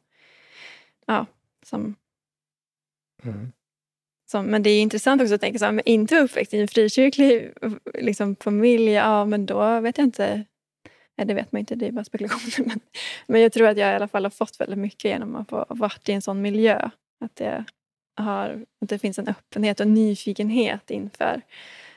[1.06, 1.26] ja,
[1.66, 1.96] som,
[3.24, 3.52] mm.
[4.26, 6.68] som, men det är intressant också att tänka så här, men inte uppväxt i en
[6.68, 7.54] frikyrklig
[7.94, 10.46] liksom, familj, ja men då vet jag inte
[11.26, 12.66] det vet man inte, det är bara spekulationer.
[12.68, 12.80] Men,
[13.28, 15.66] men jag tror att jag i alla fall har fått väldigt mycket genom att ha
[15.70, 16.90] varit i en sån miljö.
[17.20, 17.66] Att det,
[18.16, 21.42] har, att det finns en öppenhet och nyfikenhet inför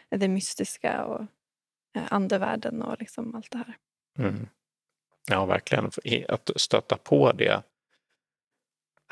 [0.08, 1.20] det mystiska och
[1.96, 3.76] eh, andevärlden och liksom allt det här.
[4.18, 4.48] Mm.
[5.30, 5.90] Ja, verkligen.
[6.28, 7.62] Att stöta på det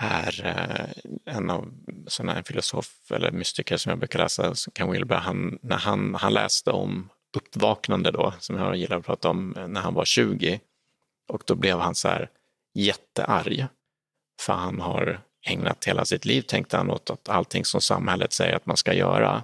[0.01, 1.73] är eh, en av
[2.07, 6.33] sådana här filosof eller mystiker som jag brukar läsa, Ken Wilber, han, när han, han
[6.33, 10.61] läste om uppvaknande då, som jag gillar att prata om, när han var 20.
[11.29, 12.31] Och då blev han så här
[12.75, 13.67] jättearg.
[14.41, 18.57] För han har ägnat hela sitt liv, tänkte han, åt att allting som samhället säger
[18.57, 19.43] att man ska göra.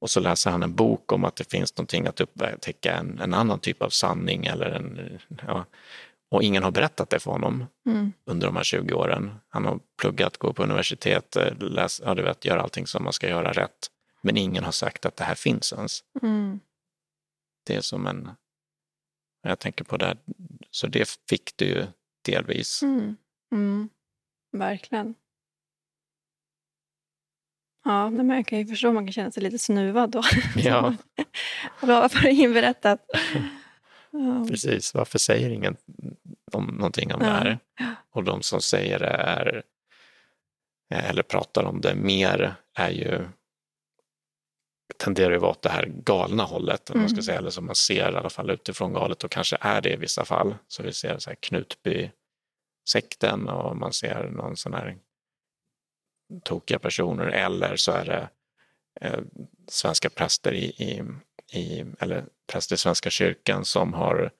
[0.00, 3.34] Och så läser han en bok om att det finns någonting att upptäcka, en, en
[3.34, 4.46] annan typ av sanning.
[4.46, 5.64] Eller en, ja,
[6.30, 8.12] och ingen har berättat det för honom mm.
[8.24, 9.34] under de här 20 åren.
[9.48, 13.28] Han har pluggat, går på universitet, läs, ja, du vet, gör allting som man ska
[13.28, 13.90] göra rätt.
[14.22, 16.00] Men ingen har sagt att det här finns ens.
[16.22, 16.60] Mm
[17.64, 18.30] det är som en...
[19.42, 20.16] Jag tänker på det,
[20.70, 21.86] så det fick du ju
[22.24, 22.82] delvis.
[22.82, 23.16] Mm.
[23.52, 23.88] Mm.
[24.52, 25.14] Verkligen.
[27.84, 30.22] Ja, men jag kan ju förstå att man kan känna sig lite snuvad då.
[30.56, 30.96] Ja.
[31.80, 33.06] Varför har ingen berättat?
[34.10, 34.46] Ja.
[34.50, 35.76] Precis, varför säger ingen
[36.52, 37.26] om någonting om ja.
[37.26, 37.58] det här?
[38.10, 39.62] Och de som säger det är,
[40.90, 43.28] eller pratar om det mer är ju
[45.02, 47.00] tenderar ju vara åt det här galna hållet, mm.
[47.00, 47.22] man ska mm.
[47.22, 49.96] säga, eller som man ser i alla fall utifrån galet och kanske är det i
[49.96, 50.54] vissa fall.
[50.68, 54.96] Så vi ser så här Knutby-sekten och man ser någon sån här
[56.44, 58.28] tokiga personer eller så är det
[59.00, 59.20] eh,
[59.68, 61.02] svenska präster i, i,
[61.58, 64.30] i, eller präster i Svenska kyrkan som har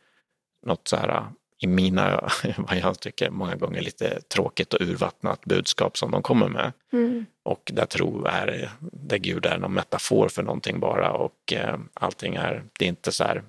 [0.66, 1.27] något så här
[1.62, 6.48] i mina, vad jag tycker många gånger lite tråkigt och urvattnat budskap som de kommer
[6.48, 6.72] med.
[6.92, 7.27] Mm.
[7.42, 12.35] Och där tro är, där Gud är någon metafor för någonting bara och eh, allting
[12.35, 13.44] är, det är inte så här,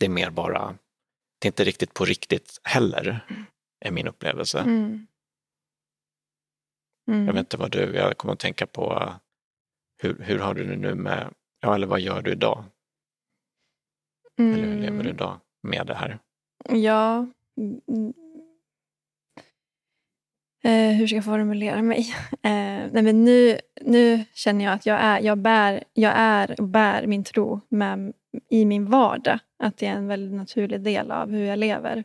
[0.00, 0.78] det är mer bara,
[1.38, 3.26] det är inte riktigt på riktigt heller,
[3.80, 4.58] är min upplevelse.
[4.58, 5.06] Mm.
[7.08, 7.26] Mm.
[7.26, 9.14] Jag vet inte vad du, jag kommer att tänka på,
[10.02, 12.64] hur, hur har du det nu med, ja eller vad gör du idag?
[14.38, 15.06] Eller hur lever du mm.
[15.06, 16.18] idag med det här?
[16.68, 17.26] Ja.
[17.56, 18.12] Mm, mm.
[20.64, 22.14] Eh, hur ska jag formulera mig?
[22.44, 26.68] Eh, nej men nu, nu känner jag att jag är, jag, bär, jag är och
[26.68, 28.12] bär min tro med,
[28.48, 29.38] i min vardag.
[29.58, 32.04] Att det är en väldigt naturlig del av hur jag lever.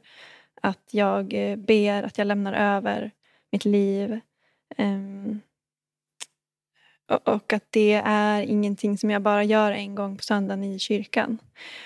[0.61, 3.11] Att jag eh, ber, att jag lämnar över
[3.51, 4.19] mitt liv.
[4.77, 5.41] Um,
[7.07, 11.37] och att det är ingenting som jag bara gör en gång på söndagen i kyrkan.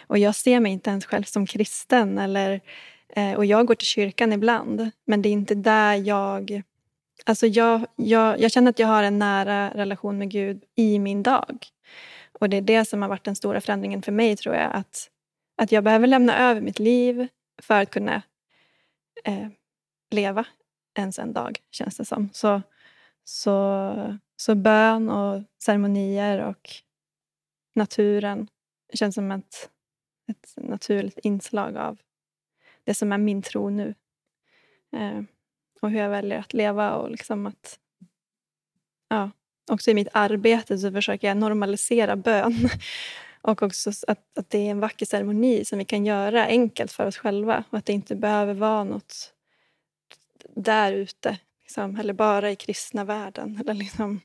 [0.07, 2.17] Och jag ser mig inte ens själv som kristen.
[2.17, 2.61] Eller,
[3.09, 6.61] eh, och jag går till kyrkan ibland, men det är inte där jag...
[7.25, 11.23] Alltså jag, jag, jag känner att jag har en nära relation med Gud i min
[11.23, 11.65] dag.
[12.31, 14.71] Och det är det som har varit den stora förändringen för mig, tror jag.
[14.73, 15.09] Att,
[15.57, 17.27] att jag behöver lämna över mitt liv
[17.61, 18.21] för att kunna
[19.23, 19.47] eh,
[20.11, 20.45] leva
[20.97, 22.29] ens en dag, känns det som.
[22.33, 22.61] Så,
[23.23, 26.69] så så bön och ceremonier och
[27.73, 28.47] naturen
[28.93, 29.69] känns som ett,
[30.27, 31.97] ett naturligt inslag av
[32.83, 33.95] det som är min tro nu.
[34.91, 35.21] Eh,
[35.81, 37.79] och hur jag väljer att leva och liksom att...
[39.07, 39.31] Ja,
[39.71, 42.69] också i mitt arbete så försöker jag normalisera bön.
[43.43, 47.05] Och också att, att det är en vacker ceremoni som vi kan göra enkelt för
[47.05, 47.63] oss själva.
[47.69, 49.33] Och att det inte behöver vara något
[50.55, 51.37] där ute.
[51.61, 53.57] Liksom, eller bara i kristna världen.
[53.59, 54.21] Eller liksom,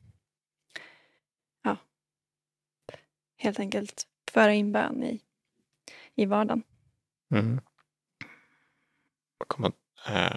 [1.62, 1.76] ja,
[3.36, 5.20] helt enkelt föra in bön i,
[6.14, 6.62] i vardagen.
[7.30, 7.60] Mm.
[9.46, 9.72] Kommer,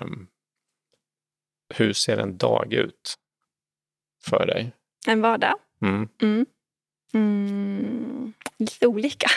[0.02, 0.28] um,
[1.76, 3.16] hur ser en dag ut
[4.24, 4.72] för dig?
[5.08, 5.54] En vardag?
[5.82, 6.10] Mm.
[6.22, 6.46] Mm.
[7.14, 9.28] Mm, lite olika.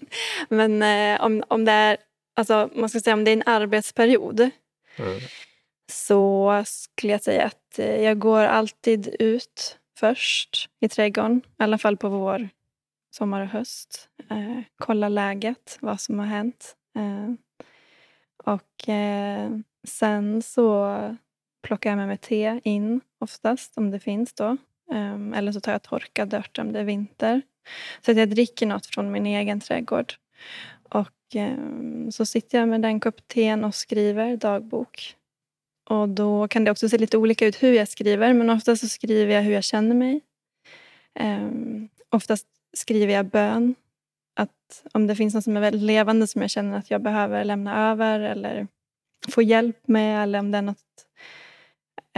[0.48, 1.96] Men eh, om, om det är
[2.34, 4.50] alltså, man ska säga om det är en arbetsperiod
[4.96, 5.20] Mm.
[5.92, 11.42] så skulle jag säga att eh, jag går alltid ut först i trädgården.
[11.46, 12.48] I alla fall på vår,
[13.14, 14.08] sommar och höst.
[14.30, 16.76] Eh, kolla läget, vad som har hänt.
[16.96, 17.34] Eh,
[18.44, 19.50] och eh,
[19.88, 20.96] sen så
[21.62, 24.56] plockar jag med mig te in oftast, om det finns då.
[24.92, 27.42] Ehm, eller så tar jag torkad ört om det är vinter.
[28.00, 30.14] Så att jag dricker något från min egen trädgård.
[30.82, 35.16] Och ehm, så sitter jag med den kopp teen och skriver dagbok.
[35.90, 38.32] Och då kan det också se lite olika ut hur jag skriver.
[38.32, 40.20] Men ofta så skriver jag hur jag känner mig.
[41.20, 43.74] Um, oftast skriver jag bön.
[44.36, 47.44] Att om det finns något som är väldigt levande som jag känner att jag behöver
[47.44, 48.66] lämna över eller
[49.28, 50.22] få hjälp med.
[50.22, 51.06] Eller om det är något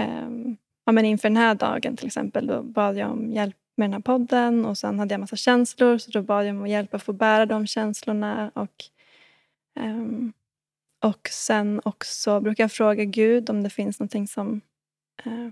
[0.01, 3.85] um, ja, men inför den här dagen till exempel, då bad jag om hjälp med
[3.85, 6.95] den här podden och sen hade jag massa känslor så då bad jag om hjälp
[6.95, 8.51] att få bära de känslorna.
[8.55, 8.85] Och,
[9.81, 10.33] um,
[11.05, 14.61] och sen också brukar jag fråga Gud om det finns någonting som
[15.27, 15.49] uh,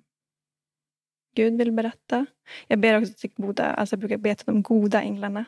[1.35, 2.27] Gud vill berätta.
[2.66, 5.45] Jag ber också till goda, alltså jag brukar be till de goda änglarna.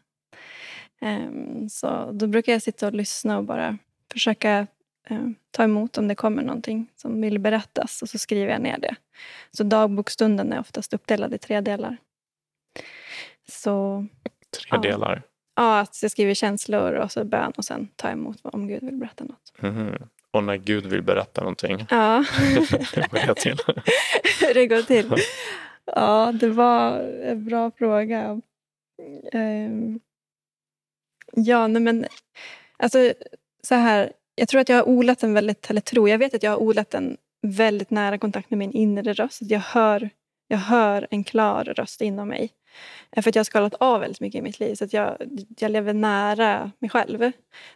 [1.00, 3.78] Um, så då brukar jag sitta och lyssna och bara
[4.12, 4.66] försöka
[5.08, 8.78] eh, ta emot om det kommer någonting som vill berättas och så skriver jag ner
[8.78, 8.94] det.
[9.50, 11.96] Så dagbokstunden är oftast uppdelad i tre delar.
[13.48, 14.06] Så,
[14.50, 14.78] Tre Ja.
[14.78, 15.22] delar.
[15.56, 18.94] ja, att jag skriver känslor och så bön och sen ta emot om Gud vill
[18.96, 19.52] berätta något.
[19.60, 19.94] Mhm.
[20.30, 23.56] Och när Gud vill berätta någonting, Ja, hur går det till?
[24.54, 25.10] det går till.
[25.96, 28.40] Ja, det var en bra fråga.
[29.32, 30.00] Ehm,
[31.32, 32.06] ja, nej men
[32.76, 33.12] alltså
[33.62, 34.12] så här.
[34.34, 36.62] Jag tror att jag har odlat en väldigt, eller tror, jag vet att jag har
[36.62, 39.42] odlat en väldigt nära kontakt med min inre röst.
[39.42, 40.10] Att Jag hör,
[40.48, 42.50] jag hör en klar röst inom mig.
[43.16, 44.74] Eh, för att jag har skalat av väldigt mycket i mitt liv.
[44.74, 45.16] Så att jag,
[45.58, 47.18] jag lever nära mig själv.
[47.18, 47.26] Det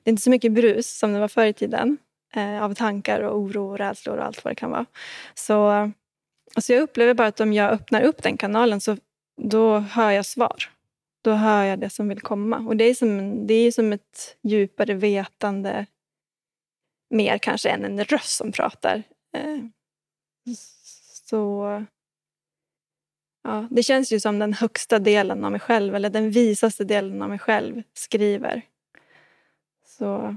[0.04, 1.98] är inte så mycket brus som det var förr i tiden.
[2.34, 4.86] Eh, av tankar och oro och rädslor och allt vad det kan vara.
[5.34, 5.90] Så,
[6.58, 8.96] alltså jag upplever bara att om jag öppnar upp den kanalen så
[9.36, 10.56] då hör jag svar.
[11.22, 12.58] Då hör jag det som vill komma.
[12.58, 15.86] Och det är som, det är som ett djupare vetande.
[17.10, 19.02] Mer kanske än en röst som pratar.
[19.36, 19.58] Eh,
[21.28, 21.84] så
[23.44, 25.94] ja, det känns ju som den högsta delen av mig själv.
[25.94, 28.62] Eller den visaste delen av mig själv skriver.
[29.86, 30.36] Så,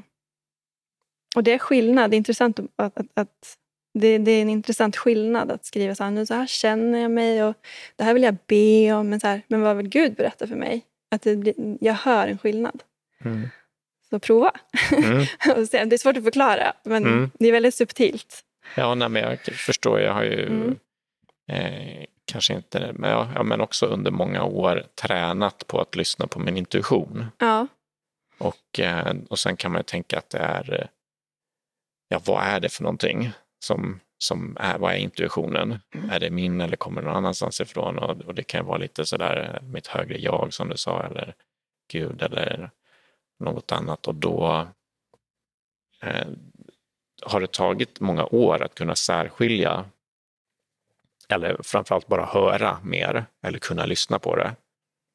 [1.36, 2.12] och det är skillnad.
[2.12, 3.58] Det är intressant att, att, att
[3.94, 7.12] det, det är en intressant skillnad att skriva så här, nu så här känner jag
[7.12, 7.56] mig och
[7.96, 9.10] det här vill jag be om.
[9.10, 10.86] Men, så här, men vad vill Gud berätta för mig?
[11.16, 12.84] Att blir, jag hör en skillnad.
[13.26, 13.50] Mm.
[14.10, 14.52] Så prova.
[14.92, 15.18] Mm.
[15.90, 17.32] Det är svårt att förklara, men Mm.
[17.40, 18.44] det är väldigt subtilt.
[18.76, 20.00] Ja, nej, men jag förstår.
[20.02, 20.76] Jag har ju Mm.
[21.52, 26.40] eh, kanske inte, men, ja, men också under många år tränat på att lyssna på
[26.40, 27.26] min intuition.
[27.38, 27.68] Ja,
[28.38, 30.90] Och, eh, och sen kan man ju tänka att det är,
[32.08, 33.32] ja vad är det för någonting
[33.64, 35.80] som, som är, vad är intuitionen?
[35.96, 36.10] Mm.
[36.10, 38.00] Är det min eller kommer det någon annanstans ifrån?
[38.00, 41.36] Och, och det kan vara lite sådär mitt högre jag som du sa eller
[41.92, 42.72] Gud eller
[43.40, 44.08] något annat.
[44.08, 44.68] Och då
[46.02, 46.28] eh,
[47.24, 49.86] har det tagit många år att kunna särskilja
[51.30, 54.56] eller framförallt bara höra mer eller kunna lyssna på det.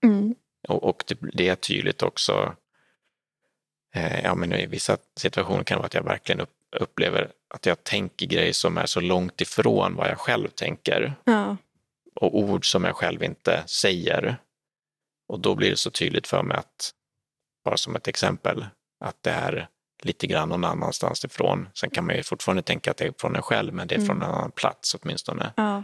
[0.03, 0.35] mm.
[0.69, 2.57] Och, och det, det är tydligt också.
[3.95, 7.67] Eh, ja, men I vissa situationer kan det vara att jag verkligen upp, upplever att
[7.67, 11.57] jag tänker grejer som är så långt ifrån vad jag själv tänker ja,
[12.15, 14.37] och ord som jag själv inte säger.
[15.29, 16.91] Och då blir det så tydligt för mig att,
[17.65, 18.67] bara som ett exempel,
[19.01, 19.69] att det är
[20.03, 21.69] lite grann någon annanstans ifrån.
[21.75, 23.99] Sen kan man ju fortfarande tänka att det är från en själv, men det är
[24.07, 24.29] från Mm.
[24.29, 25.53] en annan plats åtminstone.
[25.57, 25.83] ja,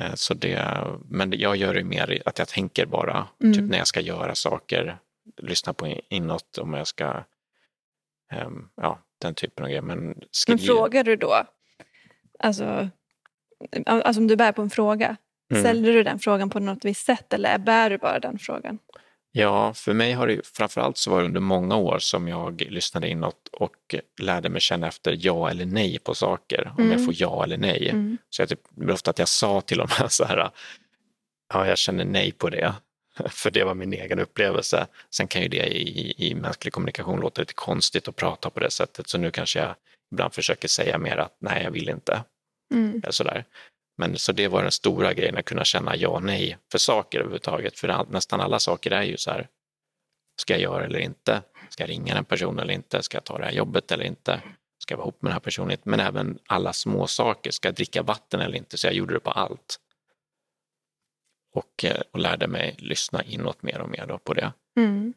[0.00, 3.54] Eh, Så det, men jag gör det mer att jag tänker bara, Mm.
[3.54, 4.98] typ när jag ska göra saker,
[5.36, 7.24] lyssna på in- inåt om jag ska,
[8.32, 9.82] ehm, ja, den typen av grejer.
[9.82, 10.14] Men,
[10.48, 11.44] Men frågar du då?
[12.38, 12.88] Alltså,
[13.86, 15.16] alltså om du bär på en fråga.
[15.50, 15.62] Mm.
[15.62, 18.78] Ställer du den frågan på något visst sätt eller bär du bara den frågan?
[19.32, 23.08] Ja, för mig har det framförallt så var det under många år som jag lyssnade
[23.08, 26.72] inåt och lärde mig känna efter ja eller nej på saker.
[26.78, 26.92] Om Mm.
[26.92, 27.88] jag får ja eller nej.
[27.90, 28.18] Mm.
[28.30, 28.60] Så jag typ,
[28.90, 30.50] ofta att jag sa till dem så här,
[31.54, 32.74] ja jag känner nej på det.
[33.30, 34.86] För det var min egen upplevelse.
[35.10, 38.70] Sen kan ju det i, i mänsklig kommunikation låta lite konstigt att prata på det
[38.70, 39.08] sättet.
[39.08, 39.74] Så nu kanske jag
[40.12, 42.24] ibland försöker säga mer att nej, jag vill inte.
[42.74, 43.02] Mm.
[43.10, 43.44] Sådär.
[43.96, 47.18] Men så det var den stora grejen, att kunna känna ja och nej för saker
[47.18, 47.78] överhuvudtaget.
[47.78, 49.48] För nästan alla saker är ju så här,
[50.40, 51.42] ska jag göra eller inte?
[51.68, 53.02] Ska jag ringa den personen eller inte?
[53.02, 54.40] Ska jag ta det här jobbet eller inte?
[54.78, 55.76] Ska jag vara ihop med den här personen?
[55.82, 57.50] Men även alla små saker.
[57.50, 58.78] Ska jag dricka vatten eller inte?
[58.78, 59.80] Så jag gjorde det på allt.
[61.54, 64.52] Och, eh, och lärde mig lyssna inåt mer och mer då på det.
[64.76, 65.14] Mm.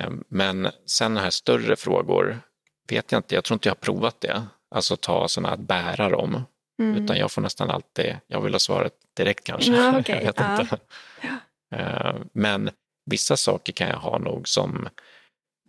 [0.00, 2.40] Eh, Men sen här större frågor
[2.88, 4.42] vet jag inte, jag tror inte jag har provat det.
[4.70, 6.42] Alltså ta sådana att bära dem.
[6.78, 7.04] Mm.
[7.04, 9.72] Utan jag får nästan alltid, jag vill ha svaret direkt kanske.
[9.76, 10.14] Ja, okej.
[10.16, 10.60] jag vet Ja.
[10.60, 10.78] inte.
[11.74, 12.70] Eh, Men
[13.06, 14.88] vissa saker kan jag ha nog som,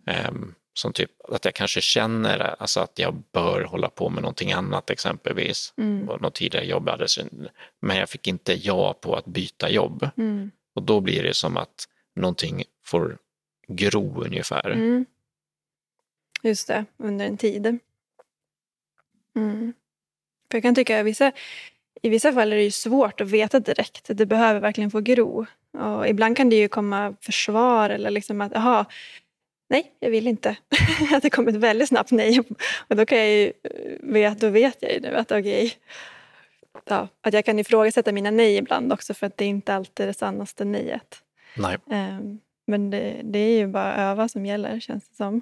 [0.06, 4.52] ehm, som typ att jag kanske känner alltså att jag bör hålla på med någonting
[4.52, 5.74] annat exempelvis.
[5.76, 6.08] Mm.
[6.08, 7.06] Och något tidigare jobb hade
[7.80, 10.08] men jag fick inte ja på att byta jobb.
[10.16, 10.50] Mm.
[10.74, 13.18] Och då blir det som att någonting får
[13.68, 14.70] gro ungefär.
[14.70, 15.06] Mm.
[16.42, 17.66] Just det, under en tid.
[19.36, 19.72] Mm.
[20.50, 21.32] För jag kan tycka att vissa,
[22.02, 24.04] i vissa fall är det ju svårt att veta direkt.
[24.08, 25.46] Det behöver verkligen få gro.
[25.72, 28.86] Och ibland kan det ju komma försvar eller liksom att jaha,
[29.68, 30.56] nej, jag vill inte.
[31.12, 32.40] att det kommer ett väldigt snabbt nej.
[32.88, 33.52] Och då kan jag ju
[34.00, 35.72] vet, då vet jag ju nu att okej.
[36.84, 40.04] Ja, att jag kan ifrågasätta mina nej ibland också för att det är inte alltid
[40.04, 41.22] är det sannaste nejet.
[41.56, 45.40] Nej, Ehm, Men det, det är ju bara öva som gäller känns det som.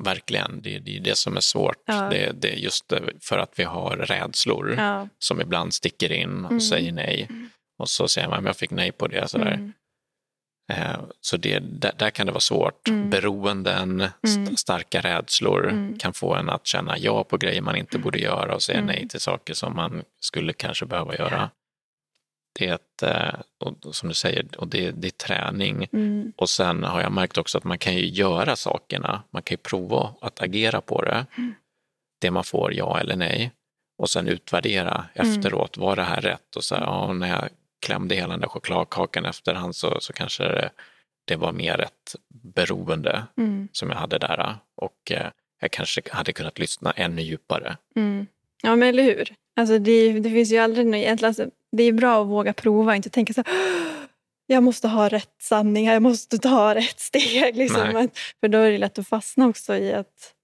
[0.00, 0.60] verkligen.
[0.62, 1.76] Det, det är det som är svårt.
[1.86, 2.08] Ja.
[2.10, 5.08] Det, det är just det, för att vi har rädslor Ja.
[5.18, 6.60] som ibland sticker in och Mm.
[6.60, 7.28] säger nej.
[7.78, 9.28] Och så säger man, jag fick nej på det.
[9.28, 9.46] Sådär.
[9.52, 9.72] Mm.
[10.72, 12.88] Eh, Så det, där, där kan det vara svårt.
[12.88, 13.10] Mm.
[13.10, 14.10] Beroenden, Mm.
[14.24, 15.98] st- starka rädslor Mm.
[15.98, 18.86] kan få en att känna ja på grejer man inte borde göra och säga Mm.
[18.94, 21.50] nej till saker som man skulle kanske behöva göra.
[22.58, 23.40] Det är ett, eh,
[23.84, 25.86] och som du säger, och det, det är träning.
[25.92, 26.32] Mm.
[26.36, 29.58] Och sen har jag märkt också att man kan ju göra sakerna, man kan ju
[29.58, 31.26] prova att agera på det.
[31.38, 31.54] Mm.
[32.20, 33.52] Det man får ja eller nej.
[33.98, 35.30] Och sen utvärdera Mm.
[35.38, 36.56] efteråt, var det här rätt?
[36.56, 37.48] Och så här, ja, när jag
[37.82, 40.70] klämde hela den där chokladkakan efterhand så, så kanske det,
[41.24, 43.68] det var mer ett beroende Mm.
[43.72, 44.56] som jag hade där.
[44.76, 45.26] Och eh,
[45.60, 47.76] jag kanske hade kunnat lyssna ännu djupare.
[47.96, 48.26] Mm.
[48.62, 49.34] Ja, men eller hur?
[49.56, 51.28] Alltså det, det finns ju aldrig något egentligen.
[51.28, 53.92] Alltså, det är bra att våga prova och inte tänka så här, "Åh,
[54.46, 57.56] jag måste ha rätt sanning jag måste ta rätt steg.
[57.56, 58.08] Liksom.
[58.40, 60.34] För då är det lätt att fastna också i att,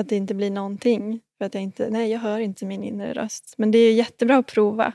[0.00, 1.20] att det inte blir någonting.
[1.38, 3.54] För att jag inte, nej, jag hör inte min inre röst.
[3.58, 4.92] Men det är jättebra att prova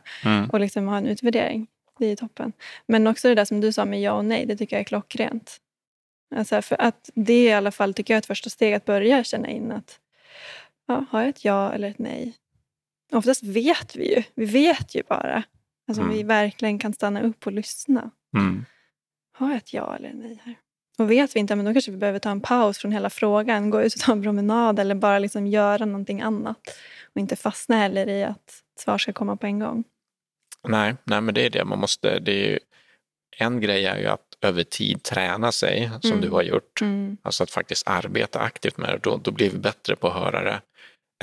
[0.52, 1.68] och liksom ha en utvärdering.
[2.00, 2.54] Det är toppen.
[2.86, 4.86] Men också det där som du sa med ja och nej, det tycker jag är
[4.86, 5.58] klockrent.
[6.36, 9.24] Alltså för att det är i alla fall, tycker jag, ett första steg att börja
[9.24, 10.00] känna in att
[10.88, 12.34] ja, har jag ett ja eller ett nej?
[13.12, 14.24] Oftast vet vi ju.
[14.36, 15.44] Vi vet ju bara.
[15.88, 16.14] Alltså Mm.
[16.16, 18.12] vi verkligen kan stanna upp och lyssna.
[18.38, 18.66] Mm.
[19.34, 20.56] Har jag ett ja eller ett nej här?
[20.98, 23.70] Och vet vi inte, men då kanske vi behöver ta en paus från hela frågan.
[23.70, 26.60] Gå ut och ta en promenad eller bara liksom göra någonting annat.
[27.14, 29.84] Och inte fastna heller i att svar ska komma på en gång.
[30.68, 32.20] Nej, nej, men det är det man måste.
[32.20, 32.60] Det är ju,
[33.38, 36.22] en grej är ju att över tid träna sig, som Mm.
[36.22, 36.82] du har gjort.
[36.82, 37.18] Mm.
[37.22, 38.98] Alltså att faktiskt arbeta aktivt med det.
[39.04, 40.62] Då, då blir vi bättre på att höra det.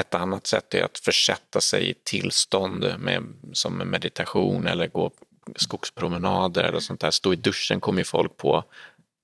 [0.00, 5.10] Ett annat sätt är att försätta sig i tillstånd med, som med meditation eller gå
[5.56, 7.10] skogspromenader eller sånt där.
[7.10, 8.64] Stå i duschen kommer ju folk på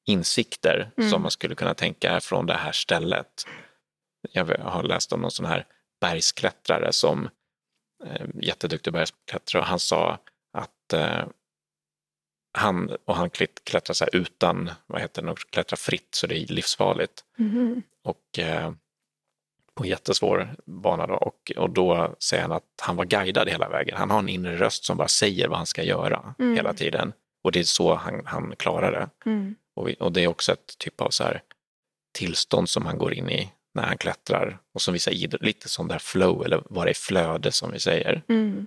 [0.06, 1.11] insikter Mm.
[1.11, 3.46] som man skulle kunna tänka är från det här stället.
[4.33, 5.66] Jag har läst om någon sån här
[6.00, 7.28] bergsklättrare som
[8.42, 10.18] jätteduktig bergsklättrare och han sa
[10.52, 11.24] att eh,
[12.58, 16.46] han, och han klätt- klättrar så utan, vad heter det, klättrar fritt så det är
[16.46, 17.24] livsfarligt.
[17.38, 17.82] Mhm.
[18.04, 18.72] Och eh,
[19.74, 21.14] på jättesvår bana då.
[21.14, 23.96] Och, och då säger han att han var guidad hela vägen.
[23.96, 26.55] Han har en inre röst som bara säger vad han ska göra Mm.
[26.57, 27.12] hela tiden.
[27.44, 29.30] Och det är så han, han klarar det.
[29.30, 29.55] Mm.
[29.76, 31.42] Och, och det är också ett typ av så här
[32.12, 34.58] tillstånd som han går in i när han klättrar.
[34.74, 37.70] Och som vi säger, lite som det här flow eller vad det är flöde som
[37.72, 38.22] vi säger.
[38.28, 38.66] Mm.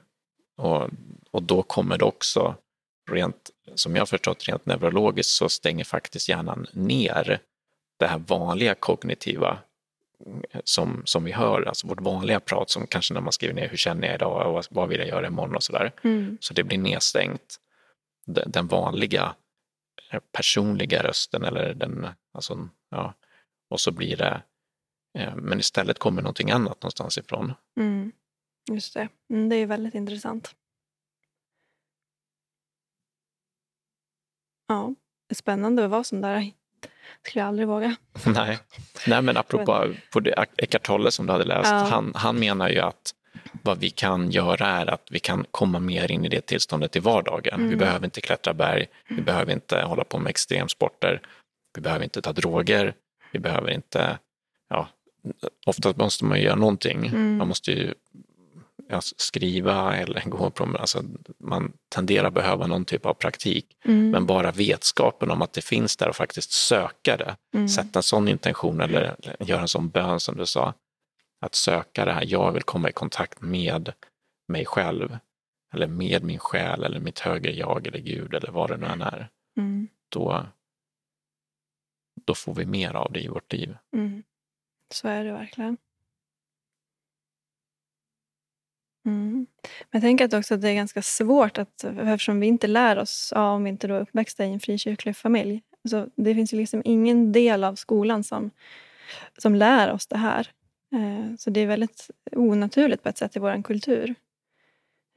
[0.58, 0.90] Och,
[1.32, 2.56] och då kommer det också,
[3.12, 7.40] rent, som jag har förstått rent neurologiskt, så stänger faktiskt hjärnan ner
[8.00, 9.58] det här vanliga kognitiva
[10.26, 13.70] mm, som, som vi hör, alltså vårt vanliga prat som kanske när man skriver ner
[13.70, 15.92] hur känner jag idag och vad- vill jag göra imorgon och sådär.
[16.04, 16.38] Mm.
[16.42, 17.60] Så det blir nedstängt.
[18.26, 19.36] Den, vanliga
[20.12, 23.14] eh, personliga rösten eller den, alltså, ja,
[23.70, 24.42] och så blir det,
[25.36, 27.54] men istället kommer någonting annat någonstans ifrån.
[27.80, 28.12] Mm.
[28.72, 29.08] Just det.
[29.30, 30.56] Mm, det är väldigt intressant.
[34.68, 34.94] Ja.
[35.34, 36.52] spännande att vara som där.
[37.22, 37.96] Skulle jag aldrig våga.
[38.26, 38.60] Nej,
[39.08, 41.78] Nej men apropå på det, Eckart Tolle som du hade läst, Ja.
[41.78, 43.14] han, han menar ju att
[43.64, 47.00] vad vi kan göra är att vi kan komma mer in i det tillståndet i
[47.00, 47.60] vardagen.
[47.60, 47.80] Vi Mm.
[47.80, 51.22] behöver inte klättra berg, vi behöver inte hålla på med extremsporter,
[51.76, 52.94] vi behöver inte ta droger,
[53.32, 54.20] vi behöver inte,
[55.24, 57.08] ja, oftast måste man göra någonting.
[57.08, 57.38] Mm.
[57.38, 57.94] Man måste ju
[58.90, 61.04] ja, skriva eller gå på, alltså
[61.38, 63.78] man tenderar att behöva någon typ av praktik.
[63.86, 64.10] Mm.
[64.10, 67.68] Men bara vetskapen om att det finns där och faktiskt söka det, Mm.
[67.68, 70.74] sätta en sån intention eller, eller göra en sån bön som du sa.
[71.42, 73.94] Att söka det här, jag vill komma i kontakt med
[74.48, 75.18] mig själv.
[75.74, 79.02] Eller med min själ eller mitt högre jag eller Gud eller vad det nu än
[79.02, 79.30] är.
[79.58, 79.88] Mm.
[80.10, 80.46] Då,
[82.26, 83.78] då får vi mer av det i vårt liv.
[83.96, 84.24] Mm.
[84.94, 85.78] Så är det verkligen.
[89.06, 89.48] Mm.
[89.92, 93.00] Men jag tänker att också att det är ganska svårt att, eftersom vi inte lär
[93.00, 95.62] oss, ja, om vi inte då är uppväxta i en frikyrklig familj.
[95.90, 98.52] Så det finns ju liksom ingen del av skolan som,
[99.38, 100.52] som lär oss det här.
[100.92, 104.16] Eh, så det är väldigt onaturligt på ett sätt i vår kultur.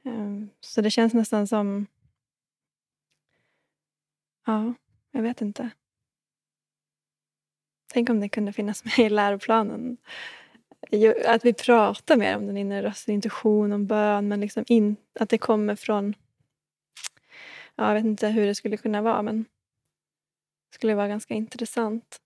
[0.05, 1.87] Eh, så det känns nästan som...
[4.45, 4.73] Ja,
[5.11, 5.69] jag vet inte.
[7.87, 9.97] Tänk om det kunde finnas med i läroplanen.
[11.25, 15.29] Att vi pratar mer om den inre rösten, intuition, om bön, men liksom in, att
[15.29, 16.13] det kommer från...
[17.75, 19.43] Ja, jag vet inte hur det skulle kunna vara, men
[20.69, 22.21] det skulle vara ganska intressant.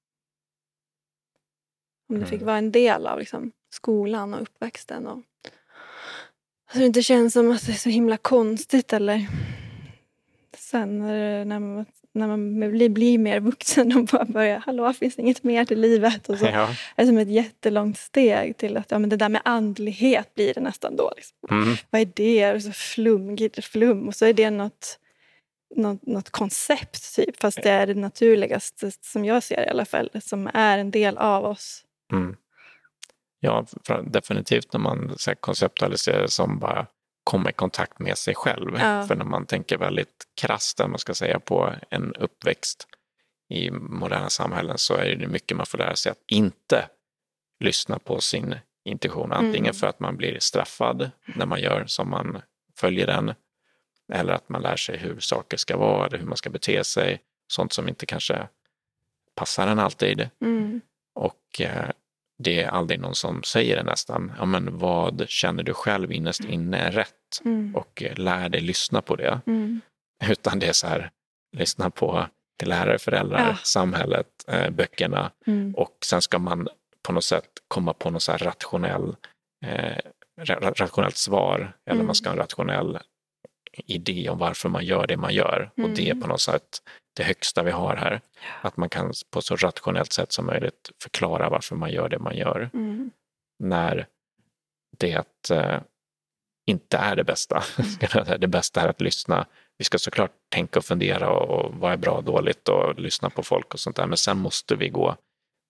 [2.10, 2.46] Om det fick Mm.
[2.46, 5.08] vara en del av liksom, skolan och uppväxten.
[5.08, 5.22] Och,
[6.74, 9.28] så det inte känns som att det är så himla konstigt eller
[10.58, 15.22] sen när, man, när man blir, blir mer vuxen och bara börjar, hallå, finns det
[15.22, 16.30] inget mer till livet?
[16.30, 16.70] Och så Ja.
[16.96, 20.54] är det som ett jättelångt steg till att ja, men det där med andlighet blir
[20.54, 21.14] det nästan då.
[21.16, 21.38] Liksom.
[21.52, 21.76] Mm.
[21.90, 22.54] Vad är det?
[22.54, 24.08] Och så flumgigt flum.
[24.08, 25.00] Och så är det något,
[25.76, 27.42] något, något koncept, typ.
[27.42, 31.18] fast det är det naturligaste, som jag ser i alla fall, som är en del
[31.18, 31.84] av oss.
[32.14, 32.36] Mm.
[33.40, 33.66] Ja,
[34.04, 36.88] definitivt när man så här, konceptualiserar det som bara
[37.24, 38.78] komma i kontakt med sig själv.
[38.80, 39.04] Ja.
[39.08, 42.88] För när man tänker väldigt krasst, man ska säga, på en uppväxt
[43.50, 46.88] i moderna samhällen så är det mycket man får lära sig att inte
[47.60, 49.32] lyssna på sin intuition.
[49.32, 49.74] Antingen Mm.
[49.74, 52.42] för att man blir straffad när man gör som man
[52.78, 53.34] följer den.
[54.14, 57.22] Eller att man lär sig hur saker ska vara, eller hur man ska bete sig.
[57.48, 58.48] Sånt som inte kanske
[59.36, 60.30] passar en alltid.
[60.42, 60.82] Mm.
[61.14, 61.90] Och eh,
[62.44, 64.32] det är aldrig någon som säger det nästan.
[64.38, 67.42] Ja, men vad känner du själv innerst inne är rätt?
[67.46, 67.76] Mm.
[67.76, 69.42] Och eh, lär dig lyssna på det.
[69.48, 69.82] Mm.
[70.30, 71.12] Utan det är så här,
[71.58, 72.26] lyssna på
[72.64, 73.58] lärare, föräldrar, Ja.
[73.64, 75.32] samhället, eh, böckerna.
[75.48, 75.76] Mm.
[75.76, 76.68] Och sen ska man
[77.04, 79.16] på något sätt komma på något så rationell,
[79.66, 79.98] eh,
[80.42, 81.74] ra- rationellt svar.
[81.86, 82.06] Eller Mm.
[82.06, 83.00] man ska ha en rationell
[83.74, 85.72] idé om varför man gör det man gör.
[85.78, 86.22] Och det är Mm.
[86.22, 86.82] på något sätt
[87.16, 88.22] det högsta vi har här.
[88.62, 92.38] Att man kan på så rationellt sätt som möjligt förklara varför man gör det man
[92.38, 92.70] gör.
[92.74, 93.12] Mm.
[93.60, 94.08] När
[94.98, 95.82] det eh,
[96.66, 97.64] inte är det bästa.
[98.38, 99.48] det bästa är att lyssna.
[99.78, 103.30] Vi ska såklart tänka och fundera och, och vad är bra och dåligt och lyssna
[103.30, 104.08] på folk och sånt där.
[104.08, 105.16] Men sen måste vi gå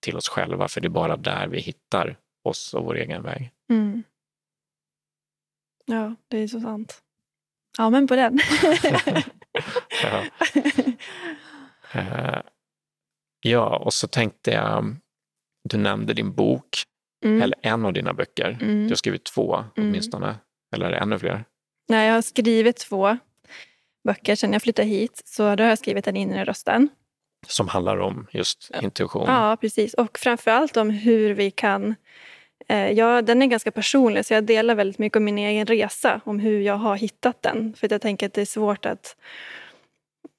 [0.02, 3.50] till oss själva för det är bara där vi hittar oss och vår egen väg.
[3.70, 4.02] Mm.
[5.84, 7.02] Ja, det är så sant.
[7.78, 8.38] Ja, men på den.
[10.02, 10.24] Ja.
[11.94, 12.40] Eh,
[13.40, 14.96] ja, och så tänkte jag,
[15.68, 16.82] du nämnde din bok,
[17.24, 17.42] Mm.
[17.42, 18.58] eller en av dina böcker.
[18.60, 18.82] Mm.
[18.84, 19.68] Du har skrivit två Mm.
[19.76, 20.36] åtminstone,
[20.74, 21.44] eller är det ännu fler?
[21.88, 23.18] Nej, jag har skrivit två
[24.04, 25.22] böcker sedan jag flyttade hit.
[25.24, 26.88] Så då har jag skrivit Den inre rösten.
[27.46, 29.24] Som handlar om just intuition.
[29.26, 29.94] Ja, precis.
[29.94, 31.94] Och framförallt om hur vi kan...
[32.68, 36.20] Eh, ja, den är ganska personlig, så jag delar väldigt mycket om min egen resa.
[36.24, 37.74] Om hur jag har hittat den.
[37.74, 39.16] För jag tänker att det är svårt att...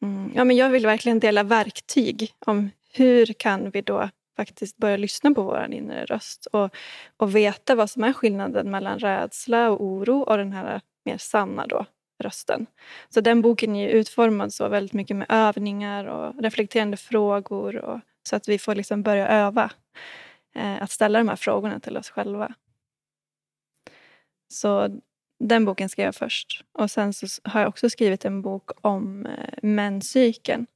[0.02, 4.98] Mm, ja, men jag vill verkligen dela verktyg om hur kan vi då faktiskt börja
[4.98, 6.76] lyssna på vår inre röst och,
[7.18, 11.68] och veta vad som är skillnaden mellan rädsla och oro och den här mer sanna
[11.68, 11.86] då,
[12.24, 12.66] rösten.
[13.10, 18.00] Så den boken är utformad så väldigt mycket med övningar och reflekterande frågor och,
[18.30, 19.72] så att vi får liksom börja öva
[20.56, 22.54] Eh, att ställa de här frågorna till oss själva.
[24.48, 25.00] Så
[25.40, 26.66] den boken skrev jag först.
[26.72, 30.68] Och sen så har jag också skrivit en bok om eh, menscykeln.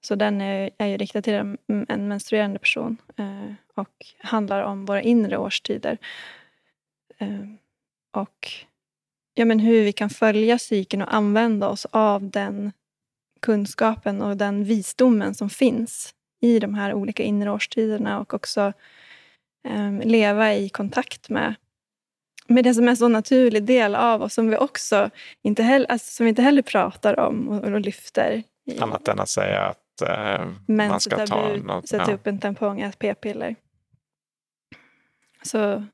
[0.00, 4.84] Så den är, är ju riktad till en, en menstruerande person eh, och handlar om
[4.84, 5.98] våra inre årstider.
[7.18, 7.40] Eh,
[8.12, 8.48] och
[9.34, 12.72] ja, men hur vi kan följa cykeln och använda oss av den
[13.40, 18.72] kunskapen och den visdomen som finns i de här olika inre årstiderna och också
[19.68, 21.54] eh, leva i kontakt med,
[22.46, 25.10] med det som är en så naturlig del av oss som vi också
[25.42, 28.42] inte heller, alltså, som vi inte heller pratar om och, och lyfter.
[28.66, 31.88] I, Annat än att säga att eh, man ska ta något.
[31.88, 32.14] Sätta ja.
[32.14, 33.56] upp en tampong, äta p-piller.
[35.42, 35.84] Så,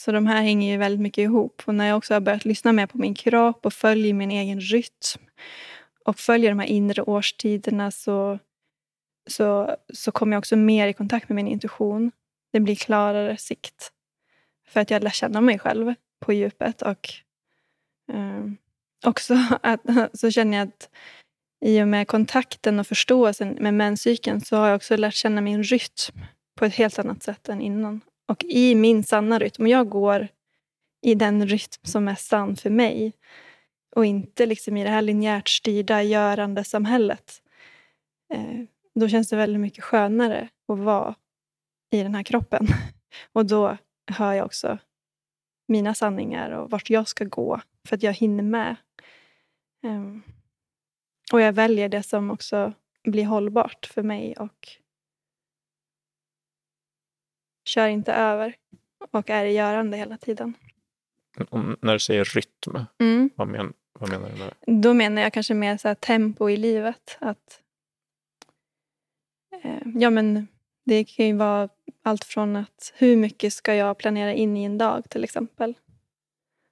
[0.00, 1.62] så de här hänger ju väldigt mycket ihop.
[1.66, 4.60] Och när jag också har börjat lyssna mer på min kropp och följer min egen
[4.60, 5.22] rytm
[6.04, 8.38] och följer de här inre årstiderna så,
[9.30, 12.12] så, så kommer jag också mer i kontakt med min intuition.
[12.52, 13.92] Det blir klarare sikt.
[14.68, 16.82] För att jag lär känna mig själv på djupet.
[16.82, 17.08] Och
[18.12, 18.44] eh,
[19.06, 19.80] också att,
[20.14, 20.90] så känner jag att
[21.64, 25.62] i och med kontakten och förståelsen med menscykeln så har jag också lärt känna min
[25.62, 26.20] rytm
[26.58, 28.00] på ett helt annat sätt än innan.
[28.28, 30.28] Och i min sanna rytm, jag går
[31.02, 33.12] i den rytm som är sann för mig
[33.96, 37.42] och inte liksom i det här linjärt styrda görande samhället.
[38.32, 38.64] Eh,
[39.00, 41.14] då känns det väldigt mycket skönare att vara
[41.90, 42.66] i den här kroppen.
[43.32, 43.76] Och då
[44.06, 44.78] hör jag också
[45.68, 48.76] mina sanningar och vart jag ska gå för att jag hinner med.
[49.82, 50.22] Um,
[51.32, 52.72] och jag väljer det som också
[53.02, 54.68] blir hållbart för mig och
[57.64, 58.54] kör inte över
[59.10, 60.54] och är i görande hela tiden.
[61.48, 63.30] Om, när du säger rytm, mm.
[63.36, 64.72] vad, men, vad menar du med det?
[64.72, 67.18] Då menar jag kanske mer så tempo i livet.
[67.20, 67.62] Att,
[69.62, 70.48] Eh, ja, men
[70.84, 71.68] det kan ju vara
[72.02, 75.74] allt från att hur mycket ska jag planera in i en dag till exempel.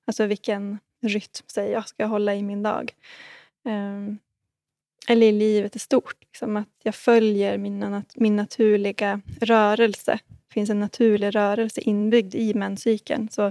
[0.07, 2.93] Alltså vilken rytm säger jag ska hålla i min dag.
[3.65, 4.19] Ehm,
[5.09, 6.17] eller i livet i stort.
[6.21, 10.19] Liksom att jag följer min, min naturliga rörelse.
[10.29, 13.29] Det finns en naturlig rörelse inbyggd i menscykeln.
[13.31, 13.47] Så,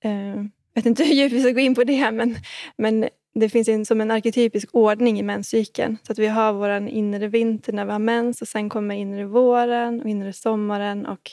[0.00, 2.36] eh, jag vet inte hur djupt vi ska gå in på det, men,
[2.76, 5.98] men det finns en, som en arketypisk ordning i menscykeln.
[6.02, 9.24] Så att vi har vår inre vinter när vi har mens och sen kommer inre
[9.24, 11.30] våren och inre sommaren och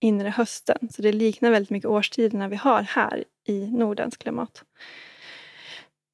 [0.00, 0.88] inre hösten.
[0.90, 4.64] Så det liknar väldigt mycket årstiderna vi har här i Nordens klimat.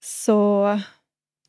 [0.03, 0.81] Så,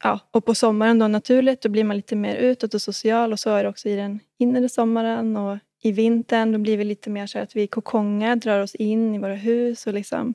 [0.03, 3.39] ja, och på sommaren då naturligt, då blir man lite mer utåt och social och
[3.39, 7.09] så är det också i den inre sommaren och i vintern då blir vi lite
[7.09, 10.34] mer så att vi kokongar, drar oss in i våra hus och liksom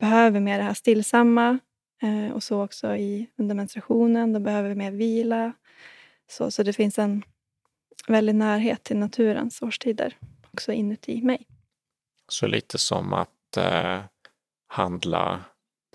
[0.00, 1.58] behöver mer det här stillsamma
[2.04, 5.52] Eh, och så också i, under menstruationen, då behöver vi mer vila.
[6.30, 7.22] Så, så det finns en
[8.08, 10.16] väldig närhet till naturens årstider
[10.52, 11.46] också inuti mig.
[12.28, 14.00] Så lite som att eh,
[14.66, 15.44] handla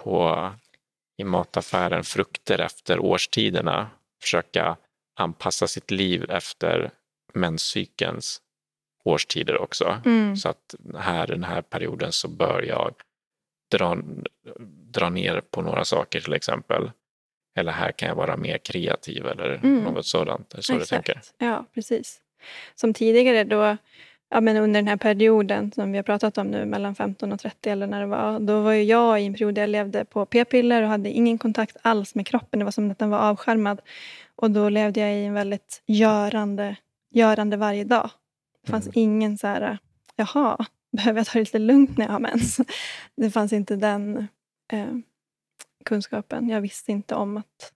[0.01, 0.49] på
[1.17, 3.89] i mataffären frukter efter årstiderna.
[4.21, 4.77] Försöka
[5.15, 6.91] anpassa sitt liv efter
[7.33, 8.41] menscykelns
[9.03, 10.01] årstider också.
[10.05, 10.35] Mm.
[10.35, 12.93] Så att här den här perioden så bör jag
[13.69, 13.97] dra,
[14.91, 16.91] dra ner på några saker till exempel.
[17.55, 19.83] Eller här kan jag vara mer kreativ eller mm.
[19.83, 20.51] något sådant.
[20.51, 20.79] Så Exakt.
[20.79, 21.21] du tänker?
[21.37, 22.21] Ja, precis.
[22.75, 23.77] Som tidigare då,
[24.29, 27.39] ja, men under den här perioden som vi har pratat om nu, mellan 15 och
[27.39, 30.25] 30 eller när det var, då var jag i en period där jag levde på
[30.25, 32.59] p-piller och hade ingen kontakt alls med kroppen.
[32.59, 33.81] Det var som att den var avskärmad.
[34.35, 36.75] Och då levde jag i en väldigt görande,
[37.11, 38.09] görande varje dag.
[38.65, 38.93] Det fanns mm.
[38.95, 39.77] ingen så här,
[40.15, 40.65] jaha,
[40.97, 42.59] behöver jag ta det lite lugnt när jag har mens?
[43.15, 44.27] Det fanns inte den
[44.71, 44.93] eh,
[45.85, 46.49] kunskapen.
[46.49, 47.73] Jag visste inte om att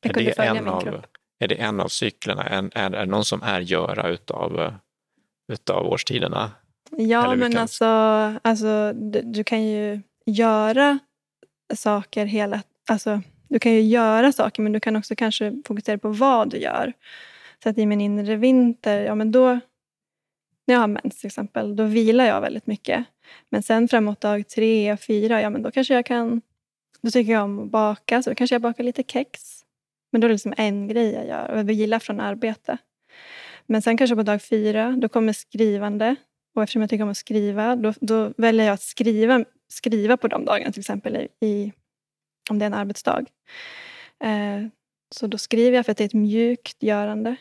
[0.00, 1.06] jag är kunde följa min av, kropp.
[1.38, 2.42] Är det en av cyklerna?
[2.42, 4.74] Är, är, det någon som är göra utav,
[5.52, 6.50] utav årstiderna?
[6.90, 7.84] Ja, men alltså,
[8.42, 10.98] alltså du, du, kan ju göra
[11.74, 12.62] saker hela...
[12.88, 16.56] Alltså, du kan ju göra saker, men du kan också kanske fokusera på vad du
[16.56, 16.92] gör.
[17.62, 19.60] Så att i min inre vinter, ja men då
[20.70, 23.04] när jag har mens till exempel, då vilar jag väldigt mycket.
[23.48, 26.42] Men sen framåt dag tre och fyra, ja men då kanske jag kan...
[27.02, 29.62] Då tycker jag om att baka, så då kanske jag bakar lite kex.
[30.12, 32.78] Men då är det liksom en grej jag gör, och gillar från arbete.
[33.66, 36.16] Men sen kanske på dag fyra, då kommer skrivande.
[36.54, 40.28] Och eftersom jag tycker om att skriva, då, då väljer jag att skriva, skriva på
[40.28, 41.72] de dagarna, till exempel i,
[42.50, 43.24] om det är en arbetsdag.
[44.24, 44.66] Eh,
[45.14, 47.36] så då skriver jag för att det är ett mjukt görande.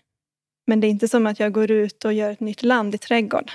[0.70, 2.98] Men det är inte som att jag går ut och gör ett nytt land i
[2.98, 3.50] trädgården.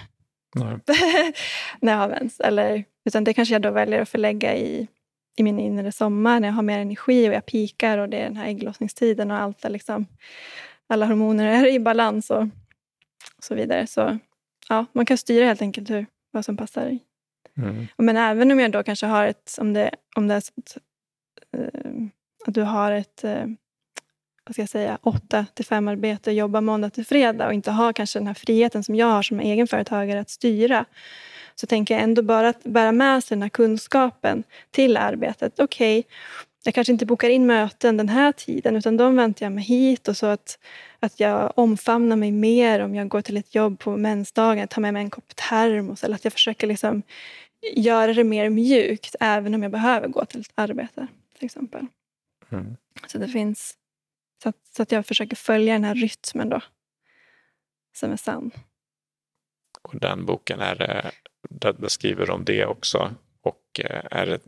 [1.81, 2.41] när jag har mens.
[2.41, 4.89] Eller, utan det kanske jag då väljer att förlägga i,
[5.37, 8.25] i min inre sommar när jag har mer energi och jag pikar och det är
[8.25, 10.07] den här ägglossningstiden och allt liksom,
[10.87, 12.43] alla hormoner är i balans och,
[13.37, 13.87] och så vidare.
[13.87, 14.19] Så
[14.69, 16.87] ja, man kan styra helt enkelt hur, vad som passar.
[16.87, 16.99] I.
[17.57, 17.87] Mm.
[17.97, 20.77] Men även om jag då kanske har ett, om det, om det är så att,
[21.57, 22.07] uh,
[22.47, 23.47] att du har ett uh,
[24.45, 27.93] vad ska jag säga, åtta till fem arbete, jobba måndag till fredag och inte ha
[27.93, 30.85] kanske den här friheten som jag har som egenföretagare att styra.
[31.55, 35.61] Så tänker jag ändå bara att bära med sig den här kunskapen till arbetet.
[35.61, 36.11] Okej, okay,
[36.65, 40.09] jag kanske inte bokar in möten den här tiden utan de väntar jag mig hit
[40.09, 40.59] och så att,
[41.01, 44.93] att jag omfamnar mig mer om jag går till ett jobb på mensdagen, tar med
[44.93, 47.03] mig en kopp termos eller att jag försöker liksom
[47.73, 51.07] göra det mer mjukt även om jag behöver gå till ett arbete
[51.39, 51.87] till exempel.
[52.53, 52.77] Mm.
[53.07, 53.77] Så det finns
[54.45, 56.61] Så att, så att jag försöker följa den här rytmen då.
[57.93, 58.51] Som är sann.
[59.83, 61.11] Och den boken, är det,
[61.51, 63.15] där beskriver de det också?
[63.43, 64.41] Och eh, är det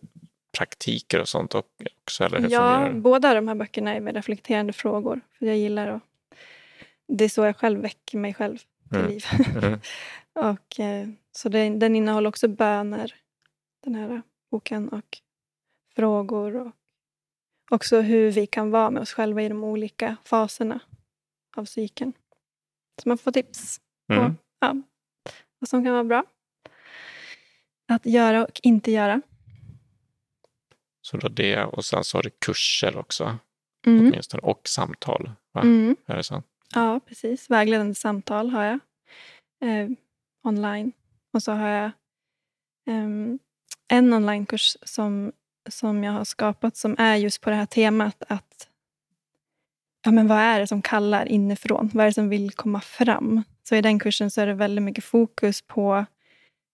[0.59, 2.25] praktiker och sånt också?
[2.25, 2.95] Eller hur Ja, det?
[3.01, 5.21] båda de här böckerna är med reflekterande frågor.
[5.39, 6.03] För jag gillar att...
[7.09, 9.11] Det är så jag själv väcker mig själv till Mm.
[9.11, 9.25] liv.
[9.63, 9.81] Mm.
[10.33, 13.15] och, eh, så den, den innehåller också böner,
[13.85, 14.89] den här boken.
[14.89, 15.19] Och
[15.97, 16.57] frågor.
[16.57, 16.73] Och
[17.71, 20.81] också hur vi kan vara med oss själva i de olika faserna
[21.57, 22.13] av psyken.
[23.03, 24.37] Så man får tips på Mm.
[24.61, 24.77] ja,
[25.59, 26.25] vad som kan vara bra.
[27.89, 29.23] Att göra och inte göra.
[31.03, 33.39] Så då det och sen så har du kurser också,
[33.87, 34.09] Mm.
[34.09, 35.31] åtminstone, och samtal.
[35.53, 35.61] Va?
[35.61, 35.97] Mm.
[36.07, 36.43] Är det så?
[36.75, 37.51] Ja, precis.
[37.51, 38.79] Vägledande samtal har jag
[39.71, 39.89] eh,
[40.43, 40.93] online.
[41.33, 41.91] Och så har jag
[42.87, 43.39] ehm,
[43.89, 45.33] en onlinekurs som,
[45.69, 48.69] som jag har skapat som är just på det här temat att
[50.05, 51.91] ja, men vad är det som kallar inifrån?
[51.95, 53.43] Vad är det som vill komma fram?
[53.69, 56.07] Så i den kursen så är det väldigt mycket fokus på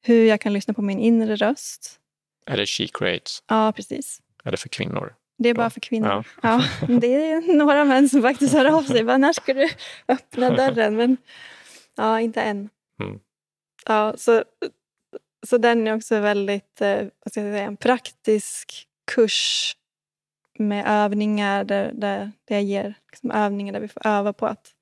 [0.03, 2.01] hur jag kan lyssna på min inre röst.
[2.47, 3.43] Är det She Creates?
[3.49, 4.23] Ja, precis.
[4.45, 5.15] Är det för kvinnor?
[5.39, 6.27] Det är bara för kvinnor.
[6.43, 6.65] Ja.
[7.01, 9.05] det är några män som faktiskt hör av sig.
[9.05, 9.69] Bara, när ska du
[10.09, 10.97] öppna dörren?
[10.97, 11.17] Men
[11.97, 12.69] ja, inte än.
[13.01, 13.21] Mm.
[13.87, 14.45] Ja, så,
[15.47, 19.77] så den är också väldigt eh, vad ska jag säga, en praktisk kurs
[20.59, 24.75] med övningar där, där, där jag ger liksom, övningar där vi får öva på att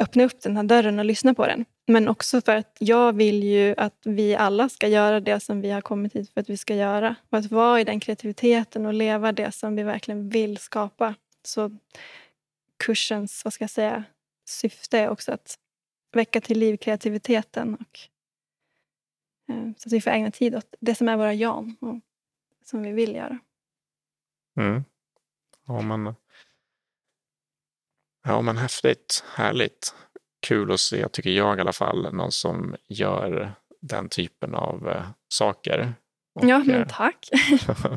[0.00, 1.64] öppna upp den här dörren och lyssna på den.
[1.86, 5.70] Men också för att jag vill ju att vi alla ska göra det som vi
[5.70, 7.14] har kommit hit för att vi ska göra.
[7.30, 11.14] Och att vara i den kreativiteten och leva det som vi verkligen vill skapa.
[11.44, 11.70] Så
[12.84, 14.04] kursens, vad ska jag säga,
[14.48, 15.58] syfte är också att
[16.12, 17.74] väcka till liv kreativiteten.
[17.74, 18.00] Och,
[19.76, 22.00] så att vi får ägna tid åt det som är våra jan och
[22.64, 23.38] som vi vill göra.
[24.60, 24.84] Mm.
[25.66, 26.14] Ja, men,
[28.24, 29.24] ja, men häftigt.
[29.34, 29.94] Härligt.
[30.46, 35.06] Kul att se, tycker jag i alla fall, någon som gör den typen av eh,
[35.28, 35.94] saker.
[36.34, 37.28] Och, Ja, eh, men tack.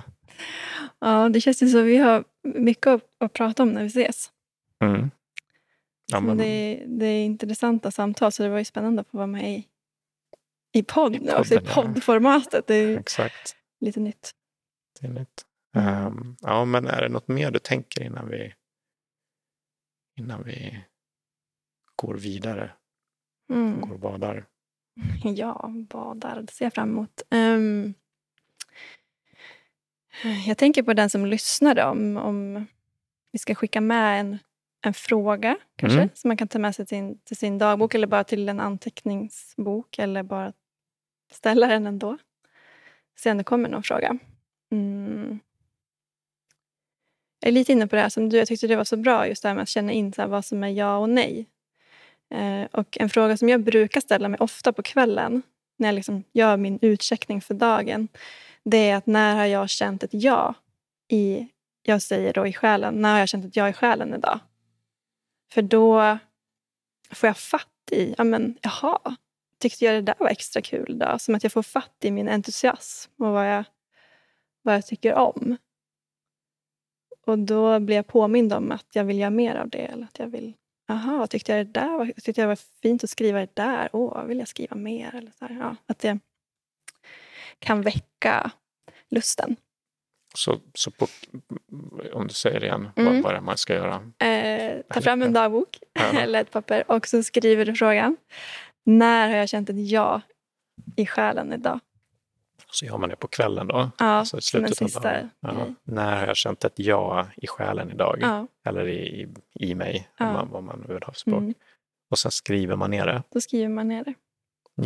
[0.99, 1.81] ja, det känns ju så.
[1.81, 4.31] Vi har mycket att, att prata om när vi ses.
[4.83, 5.11] mm.
[6.11, 9.17] ja, men, det, är- det är intressanta samtal, så det var ju spännande att få
[9.17, 9.67] vara med i,
[10.71, 12.67] i podd I nu också, i podden, poddformatet.
[12.67, 13.55] Det är Exakt.
[13.79, 14.31] lite nytt.
[14.99, 15.45] Det är nytt.
[15.75, 18.53] Ehm, ja, men är det något mer du tänker innan vi,
[20.19, 20.79] innan vi
[21.95, 22.71] går vidare,
[23.51, 23.81] Mm.
[23.81, 24.45] går och badar?
[25.23, 26.41] Ja, badar.
[26.41, 27.21] Det ser jag fram emot.
[27.31, 27.93] Ehm,
[30.47, 32.65] jag tänker på den som lyssnade om, om
[33.31, 34.37] vi ska skicka med en,
[34.85, 36.09] en fråga kanske Mm.
[36.13, 39.99] som man kan ta med sig till till sin dagbok eller bara till en anteckningsbok
[39.99, 40.53] eller bara
[41.31, 42.17] ställa den ändå.
[43.19, 44.17] Se om det kommer någon fråga.
[44.71, 45.39] Mm.
[47.39, 49.27] Jag är lite inne på det här som du, jag tyckte det var så bra
[49.27, 51.45] just det här med att känna in så här, vad som är ja och nej.
[52.29, 55.41] Eh, och en fråga som jag brukar ställa mig ofta på kvällen
[55.77, 58.07] när jag liksom gör min utcheckning för dagen.
[58.63, 60.53] Det är att när har jag känt ett ja
[61.07, 61.47] i,
[61.83, 64.39] jag säger då i själen, när har jag känt ett ja i själen idag?
[65.51, 66.17] För då
[67.11, 69.15] får jag fatt i, ja men jaha,
[69.59, 71.21] tyckte jag det där var extra kul idag?
[71.21, 73.63] Som att jag får fatt i min entusiasm och vad jag,
[74.61, 75.57] vad jag tycker om.
[77.25, 79.77] Och då blir jag påmind om att jag vill göra mer av det.
[79.85, 80.53] Eller att jag vill,
[80.89, 83.89] aha, tyckte jag det där var, tyckte jag var fint att skriva det där?
[83.93, 85.15] Åh, vill jag skriva mer?
[85.15, 86.19] Eller så här, ja, att det
[87.59, 88.51] kan väcka
[89.09, 89.55] lusten.
[90.35, 91.07] Så, så på,
[92.13, 93.21] om du säger det igen, Mm.
[93.21, 94.11] vad, vad man ska göra?
[94.27, 96.19] Eh, ta fram en dagbok Ja.
[96.21, 98.17] eller ett papper och så skriver du frågan.
[98.97, 100.21] När har jag känt ett ja
[100.95, 101.79] i själen idag?
[102.71, 103.91] Så gör man det på kvällen då?
[103.99, 105.29] Ja, Alltså i slutet av dagen.
[105.39, 105.51] Ja.
[105.83, 108.17] När har jag känt ett ja i själen idag?
[108.21, 110.27] Ja, Eller i, i mig, Ja.
[110.27, 111.37] om man, vad man nu vill ha för språk.
[111.37, 111.53] mm.
[112.11, 113.23] Och sen skriver man ner det.
[113.33, 114.13] Då skriver man ner det.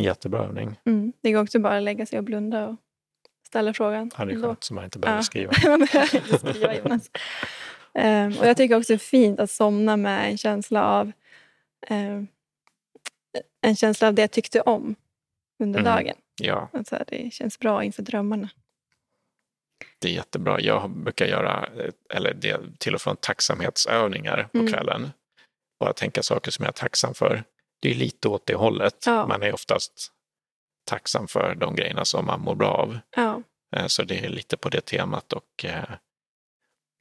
[0.02, 0.80] Jättebra övning.
[0.86, 1.12] Mm.
[1.20, 2.76] Det går också bara att lägga sig och blunda och
[3.46, 4.10] ställa frågan.
[4.18, 5.22] Ja, det är skönt så man inte behöver Ja.
[5.22, 5.52] skriva.
[5.68, 7.10] Man behöver inte skriva Jonas.
[7.94, 11.12] Ehm, och jag tycker också det är fint att somna med en känsla av
[11.88, 12.26] ehm,
[13.60, 14.94] en känsla av det jag tyckte om
[15.58, 15.92] under Mm.
[15.94, 16.16] dagen.
[16.42, 18.48] Ja, Att så här, det känns bra inför drömmarna.
[19.98, 20.60] det är jättebra.
[20.60, 24.72] Jag brukar göra, eh, eller det, till och från tacksamhetsövningar på Mm.
[24.72, 25.10] kvällen.
[25.80, 27.44] Bara tänka saker som jag är tacksam för.
[27.80, 29.02] Det är lite åt det hållet.
[29.06, 29.26] Ja.
[29.26, 30.12] Man är oftast
[30.86, 32.98] tacksam för de grejerna som man mår bra av.
[33.16, 33.42] Ja,
[33.76, 35.84] Eh, Så det är lite på det temat och eh,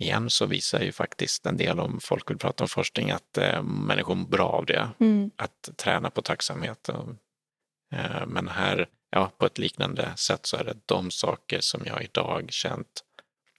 [0.03, 3.63] igen så visar ju faktiskt en del om folk vill prata om forskning att eh,
[3.63, 4.89] människor mår bra av det.
[4.99, 5.31] mm.
[5.35, 6.89] Att träna på tacksamhet.
[6.89, 7.09] Och,
[7.97, 12.03] eh, Men här, ja, på ett liknande sätt så är det de saker som jag
[12.03, 13.03] idag känt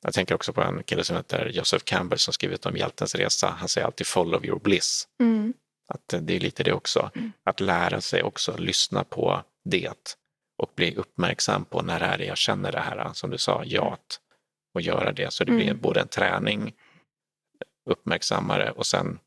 [0.02, 3.54] Jag tänker också på en kille som heter Joseph Campbell som skrivit om hjältens resa.
[3.58, 5.08] Han säger alltid follow your bliss.
[5.20, 5.54] Mm.
[5.88, 7.10] Att det är lite det också.
[7.14, 7.32] Mm.
[7.44, 10.16] Att lära sig också lyssna på det
[10.58, 14.20] och bli uppmärksam på när är det jag känner det här, som du sa, jat
[14.74, 15.32] och göra det.
[15.32, 15.80] Så det blir Mm.
[15.80, 16.72] både en träning,
[17.90, 19.18] uppmärksammare och sen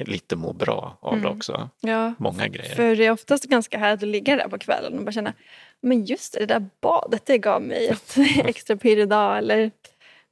[0.00, 1.36] lite må bra av det Mm.
[1.36, 1.68] också.
[1.80, 2.74] Ja, Många grejer.
[2.74, 5.32] för det är oftast ganska härligt att ligga där på kvällen och bara känna
[5.80, 9.70] men just det, det där badet det gav mig ett extra pirr idag eller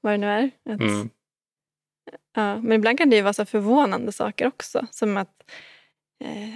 [0.00, 0.50] vad det nu är.
[0.74, 1.10] Att, Mm.
[2.34, 4.86] ja, men ibland kan det ju vara så förvånande saker också.
[4.90, 5.50] Som att,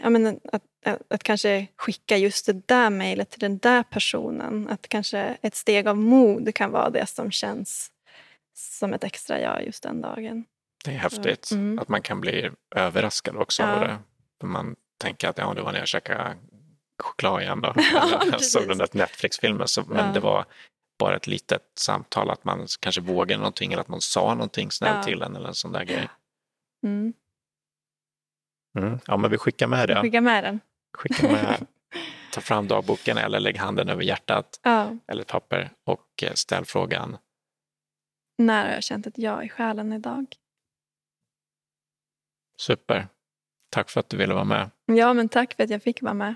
[0.02, 4.68] ja, men att, att, att kanske skicka just det där mejlet till den där personen.
[4.68, 7.90] Att kanske ett steg av mod kan vara det som känns
[8.54, 10.44] som ett extra ja just den dagen.
[10.84, 11.78] Det är häftigt Mm.
[11.78, 13.72] att man kan bli överraskad också Ja.
[13.74, 13.98] av det.
[14.46, 16.36] Man tänker att ja, det var när jag käkade
[17.02, 17.72] choklad igen då.
[17.92, 19.68] Ja, Eller jag såg den där Netflix-filmen.
[19.68, 20.12] Så, men Ja.
[20.12, 20.44] det var
[20.98, 24.96] bara ett litet samtal, att man kanske vågade någonting eller att man sa någonting snällt
[24.96, 25.02] Ja.
[25.02, 26.08] till en eller en sån där grej.
[26.82, 27.12] Mm.
[28.78, 28.98] Mm.
[29.06, 30.00] Ja, men vi skickar med det.
[30.02, 30.60] Skicka med den.
[30.98, 31.66] Skicka med,
[32.32, 34.96] ta fram dagboken eller lägg handen över hjärtat Ja.
[35.06, 37.16] eller papper och eh, ställ frågan.
[38.38, 40.26] När har jag känt ett ja i själen idag?
[42.60, 43.08] Super.
[43.70, 44.70] Tack för att du ville vara med.
[44.86, 46.34] Ja, men tack för att jag fick vara med.